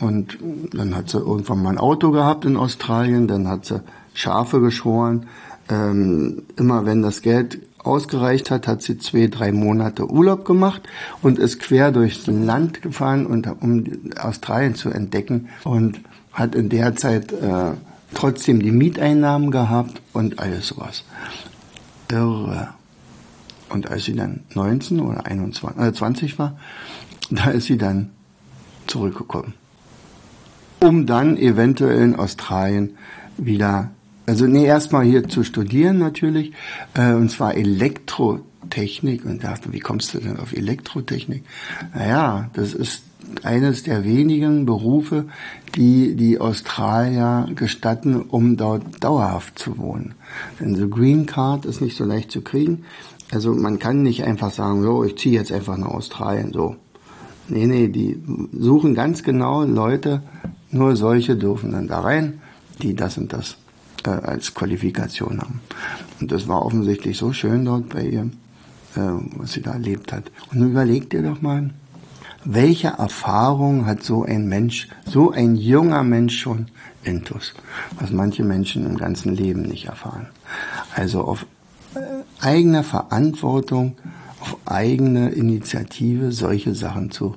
und 0.00 0.38
dann 0.72 0.94
hat 0.96 1.08
sie 1.08 1.18
irgendwann 1.18 1.62
mal 1.62 1.70
ein 1.70 1.78
Auto 1.78 2.10
gehabt 2.10 2.44
in 2.44 2.56
Australien, 2.56 3.28
dann 3.28 3.48
hat 3.48 3.66
sie 3.66 3.80
Schafe 4.12 4.60
geschoren. 4.60 5.26
Ähm, 5.68 6.42
immer 6.56 6.84
wenn 6.84 7.02
das 7.02 7.22
Geld 7.22 7.60
ausgereicht 7.78 8.50
hat, 8.50 8.66
hat 8.66 8.82
sie 8.82 8.98
zwei, 8.98 9.28
drei 9.28 9.52
Monate 9.52 10.10
Urlaub 10.10 10.44
gemacht 10.44 10.82
und 11.22 11.38
ist 11.38 11.60
quer 11.60 11.92
durchs 11.92 12.26
Land 12.26 12.82
gefahren, 12.82 13.26
und, 13.26 13.46
um 13.60 13.84
Australien 14.18 14.74
zu 14.74 14.90
entdecken 14.90 15.48
und 15.64 16.00
hat 16.32 16.54
in 16.54 16.68
der 16.68 16.96
Zeit 16.96 17.32
äh, 17.32 17.72
trotzdem 18.14 18.62
die 18.62 18.72
Mieteinnahmen 18.72 19.50
gehabt 19.50 20.00
und 20.12 20.38
alles 20.38 20.68
sowas. 20.68 21.04
Irre. 22.10 22.68
Und 23.68 23.90
als 23.90 24.04
sie 24.04 24.14
dann 24.14 24.40
19 24.54 25.00
oder 25.00 25.26
21, 25.26 25.80
äh 25.80 25.92
20 25.92 26.38
war, 26.38 26.56
da 27.30 27.50
ist 27.50 27.66
sie 27.66 27.78
dann 27.78 28.10
zurückgekommen. 28.86 29.54
Um 30.80 31.06
dann 31.06 31.36
eventuell 31.36 32.02
in 32.02 32.16
Australien 32.16 32.96
wieder, 33.36 33.90
also 34.26 34.46
nee, 34.46 34.64
erstmal 34.64 35.04
hier 35.04 35.28
zu 35.28 35.44
studieren 35.44 35.98
natürlich, 35.98 36.52
äh, 36.94 37.12
und 37.12 37.30
zwar 37.30 37.54
Elektrotechnik. 37.54 39.24
Und 39.24 39.44
dachte, 39.44 39.72
wie 39.72 39.80
kommst 39.80 40.14
du 40.14 40.18
denn 40.18 40.38
auf 40.38 40.52
Elektrotechnik? 40.52 41.44
Naja, 41.94 42.50
das 42.54 42.74
ist 42.74 43.02
eines 43.42 43.82
der 43.82 44.04
wenigen 44.04 44.66
Berufe, 44.66 45.26
die 45.74 46.14
die 46.14 46.38
Australier 46.38 47.48
gestatten, 47.54 48.20
um 48.20 48.56
dort 48.56 49.02
dauerhaft 49.02 49.58
zu 49.58 49.78
wohnen. 49.78 50.14
Denn 50.60 50.76
so 50.76 50.88
Green 50.88 51.26
Card 51.26 51.64
ist 51.64 51.80
nicht 51.80 51.96
so 51.96 52.04
leicht 52.04 52.30
zu 52.30 52.42
kriegen. 52.42 52.84
Also 53.32 53.54
man 53.54 53.78
kann 53.78 54.02
nicht 54.02 54.24
einfach 54.24 54.52
sagen, 54.52 54.82
so, 54.82 55.04
ich 55.04 55.16
ziehe 55.16 55.34
jetzt 55.34 55.52
einfach 55.52 55.76
nach 55.76 55.88
Australien, 55.88 56.52
so. 56.52 56.76
Nee, 57.48 57.66
nee, 57.66 57.88
die 57.88 58.22
suchen 58.52 58.94
ganz 58.94 59.22
genau 59.22 59.64
Leute, 59.64 60.22
nur 60.70 60.96
solche 60.96 61.36
dürfen 61.36 61.72
dann 61.72 61.88
da 61.88 62.00
rein, 62.00 62.40
die 62.82 62.94
das 62.94 63.18
und 63.18 63.32
das 63.32 63.56
äh, 64.04 64.10
als 64.10 64.54
Qualifikation 64.54 65.40
haben. 65.40 65.60
Und 66.20 66.32
das 66.32 66.48
war 66.48 66.64
offensichtlich 66.64 67.18
so 67.18 67.32
schön 67.32 67.64
dort 67.64 67.90
bei 67.90 68.06
ihr, 68.06 68.22
äh, 68.96 69.00
was 69.36 69.52
sie 69.52 69.62
da 69.62 69.72
erlebt 69.72 70.12
hat. 70.12 70.24
Und 70.50 70.60
nun 70.60 70.70
überleg 70.70 71.10
dir 71.10 71.22
doch 71.22 71.42
mal, 71.42 71.70
welche 72.44 72.88
Erfahrung 72.88 73.86
hat 73.86 74.02
so 74.02 74.24
ein 74.24 74.48
Mensch, 74.48 74.88
so 75.06 75.30
ein 75.30 75.56
junger 75.56 76.02
Mensch 76.02 76.38
schon 76.38 76.66
intus, 77.02 77.54
was 77.98 78.10
manche 78.10 78.42
Menschen 78.42 78.86
im 78.86 78.96
ganzen 78.96 79.34
Leben 79.34 79.62
nicht 79.62 79.86
erfahren. 79.86 80.28
Also 80.94 81.22
auf 81.22 81.46
äh, 81.94 82.00
eigene 82.40 82.82
Verantwortung 82.82 83.96
auf 84.44 84.58
eigene 84.66 85.30
Initiative 85.30 86.30
solche 86.30 86.74
Sachen 86.74 87.10
zu 87.10 87.36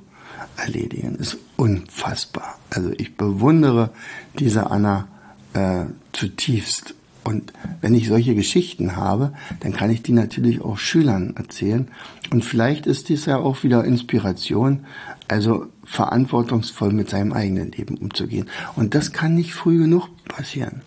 erledigen. 0.57 1.15
Ist 1.15 1.37
unfassbar. 1.55 2.59
Also 2.69 2.91
ich 2.97 3.15
bewundere 3.15 3.91
diese 4.37 4.69
Anna 4.69 5.07
äh, 5.53 5.85
zutiefst 6.11 6.95
Und 7.27 7.51
wenn 7.81 7.93
ich 7.93 8.07
solche 8.07 8.35
Geschichten 8.35 8.95
habe, 8.95 9.33
dann 9.59 9.73
kann 9.73 9.89
ich 9.89 10.01
die 10.01 10.13
natürlich 10.13 10.61
auch 10.61 10.77
Schülern 10.77 11.35
erzählen. 11.35 11.89
Und 12.31 12.45
vielleicht 12.45 12.87
ist 12.87 13.09
dies 13.09 13.25
ja 13.25 13.35
auch 13.37 13.63
wieder 13.63 13.83
Inspiration, 13.83 14.85
also 15.27 15.67
verantwortungsvoll 15.83 16.93
mit 16.93 17.09
seinem 17.09 17.33
eigenen 17.33 17.73
Leben 17.73 17.97
umzugehen. 17.97 18.47
Und 18.77 18.95
das 18.95 19.11
kann 19.11 19.35
nicht 19.35 19.53
früh 19.53 19.77
genug 19.77 20.07
passieren. 20.29 20.83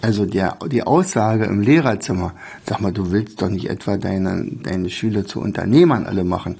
Also 0.00 0.26
der, 0.26 0.58
die 0.70 0.82
Aussage 0.82 1.44
im 1.44 1.60
Lehrerzimmer, 1.60 2.34
sag 2.68 2.80
mal, 2.80 2.92
du 2.92 3.12
willst 3.12 3.40
doch 3.40 3.48
nicht 3.48 3.70
etwa 3.70 3.96
deine, 3.96 4.50
deine 4.62 4.90
Schüler 4.90 5.26
zu 5.26 5.40
Unternehmern 5.40 6.06
alle 6.06 6.24
machen. 6.24 6.58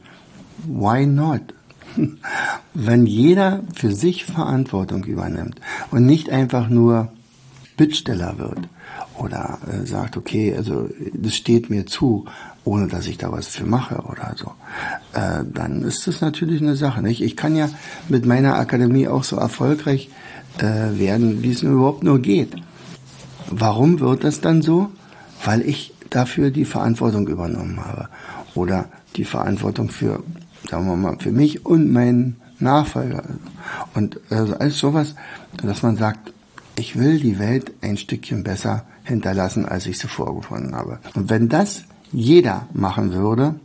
Why 0.67 1.07
not? 1.07 1.43
Wenn 2.75 3.07
jeder 3.07 3.63
für 3.75 3.93
sich 3.93 4.25
Verantwortung 4.25 5.05
übernimmt 5.05 5.61
und 5.91 6.07
nicht 6.07 6.31
einfach 6.31 6.69
nur 6.69 7.13
Bittsteller 7.77 8.39
wird 8.39 8.69
oder 9.19 9.59
äh, 9.69 9.87
sagt, 9.87 10.17
okay, 10.17 10.55
also 10.57 10.89
das 11.13 11.35
steht 11.35 11.69
mir 11.69 11.87
zu, 11.87 12.27
ohne 12.65 12.87
dass 12.87 13.09
ich 13.09 13.19
da 13.19 13.33
was 13.33 13.49
für 13.49 13.67
mache 13.67 13.97
oder 14.03 14.35
so, 14.37 14.53
äh, 15.19 15.45
dann 15.53 15.83
ist 15.83 16.07
das 16.07 16.21
natürlich 16.21 16.61
eine 16.61 16.77
Sache. 16.77 17.03
Nicht? 17.03 17.23
Ich 17.23 17.37
kann 17.37 17.57
ja 17.57 17.69
mit 18.09 18.25
meiner 18.25 18.55
Akademie 18.55 19.09
auch 19.09 19.25
so 19.25 19.37
erfolgreich 19.37 20.11
äh, 20.59 20.99
werden, 20.99 21.43
wie 21.43 21.51
es 21.51 21.63
nur 21.63 21.73
überhaupt 21.73 22.05
nur 22.05 22.21
geht. 22.21 22.55
Warum 23.55 24.01
wird 24.01 24.25
das 24.25 24.41
dann 24.41 24.63
so? 24.63 24.91
Weil 25.45 25.63
ich 25.63 25.93
dafür 26.11 26.51
die 26.51 26.65
Verantwortung 26.65 27.29
übernommen 27.29 27.85
habe 27.85 28.09
oder 28.55 28.87
die 29.17 29.25
Verantwortung 29.25 29.91
für, 29.91 30.23
sagen 30.69 30.87
wir 30.87 30.97
mal, 30.97 31.19
für 31.19 31.33
mich 31.33 31.67
und 31.67 31.93
meinen 31.93 32.37
Nachfolger. 32.59 33.25
Und 33.95 34.21
also 34.31 34.55
alles 34.55 34.79
sowas, 34.79 35.15
dass 35.63 35.83
man 35.83 35.97
sagt, 35.97 36.33
ich 36.79 36.99
will 36.99 37.21
die 37.21 37.39
Welt 37.39 37.73
ein 37.83 37.99
Stückchen 37.99 38.43
besser 38.43 38.85
hinterlassen, 39.05 39.67
als 39.67 39.87
ich 39.87 39.99
sie 39.99 40.09
vorgefunden 40.09 40.75
habe. 40.75 40.99
Und 41.15 41.29
wenn 41.29 41.49
das 41.49 41.85
jeder 42.11 42.69
machen 42.73 43.13
würde, 43.13 43.57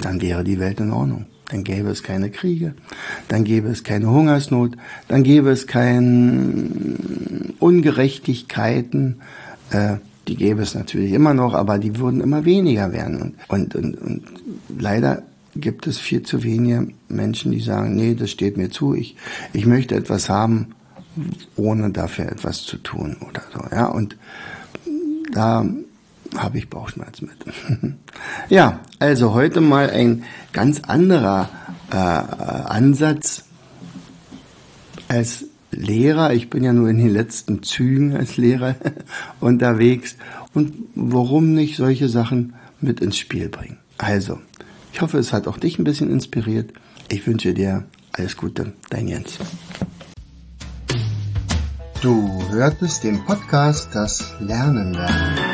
dann 0.00 0.20
wäre 0.20 0.42
die 0.42 0.58
Welt 0.58 0.80
in 0.80 0.92
Ordnung. 0.92 1.26
Dann 1.50 1.62
gäbe 1.62 1.90
es 1.90 2.02
keine 2.02 2.30
Kriege, 2.30 2.74
dann 3.28 3.44
gäbe 3.44 3.68
es 3.68 3.84
keine 3.84 4.10
Hungersnot, 4.10 4.72
dann 5.08 5.22
gäbe 5.22 5.50
es 5.50 5.66
keine 5.66 6.70
Ungerechtigkeiten. 7.58 9.20
Äh, 9.70 9.96
die 10.26 10.36
gäbe 10.36 10.62
es 10.62 10.74
natürlich 10.74 11.12
immer 11.12 11.34
noch, 11.34 11.52
aber 11.52 11.78
die 11.78 11.98
würden 11.98 12.22
immer 12.22 12.46
weniger 12.46 12.92
werden. 12.92 13.34
Und, 13.48 13.74
und, 13.74 14.00
und 14.00 14.22
leider 14.78 15.22
gibt 15.54 15.86
es 15.86 15.98
viel 15.98 16.22
zu 16.22 16.42
wenige 16.42 16.88
Menschen, 17.08 17.52
die 17.52 17.60
sagen, 17.60 17.94
nee, 17.94 18.14
das 18.14 18.30
steht 18.30 18.56
mir 18.56 18.70
zu, 18.70 18.94
ich, 18.94 19.16
ich 19.52 19.66
möchte 19.66 19.94
etwas 19.94 20.28
haben, 20.28 20.74
ohne 21.56 21.90
dafür 21.90 22.26
etwas 22.26 22.62
zu 22.62 22.78
tun 22.78 23.16
oder 23.28 23.42
so. 23.52 23.60
Ja, 23.70 23.86
und 23.86 24.16
da 25.32 25.66
habe 26.36 26.58
ich 26.58 26.68
Bauchschmerzen 26.68 27.30
mit. 27.30 27.94
ja, 28.48 28.80
also 28.98 29.34
heute 29.34 29.60
mal 29.60 29.90
ein 29.90 30.24
ganz 30.52 30.80
anderer 30.80 31.48
äh, 31.90 31.96
Ansatz 31.96 33.44
als 35.08 35.46
Lehrer. 35.70 36.32
Ich 36.32 36.50
bin 36.50 36.64
ja 36.64 36.72
nur 36.72 36.88
in 36.88 36.98
den 36.98 37.10
letzten 37.10 37.62
Zügen 37.62 38.16
als 38.16 38.36
Lehrer 38.36 38.76
unterwegs. 39.40 40.16
Und 40.52 40.74
warum 40.94 41.54
nicht 41.54 41.76
solche 41.76 42.08
Sachen 42.08 42.54
mit 42.80 43.00
ins 43.00 43.16
Spiel 43.16 43.48
bringen? 43.48 43.78
Also, 43.98 44.40
ich 44.92 45.00
hoffe, 45.00 45.18
es 45.18 45.32
hat 45.32 45.48
auch 45.48 45.58
dich 45.58 45.78
ein 45.78 45.84
bisschen 45.84 46.10
inspiriert. 46.10 46.72
Ich 47.08 47.26
wünsche 47.26 47.54
dir 47.54 47.84
alles 48.12 48.36
Gute, 48.36 48.72
dein 48.90 49.08
Jens. 49.08 49.38
Du 52.00 52.30
hörtest 52.50 53.02
den 53.02 53.24
Podcast 53.24 53.88
Das 53.94 54.34
Lernen 54.40 54.92
lernen. 54.92 55.53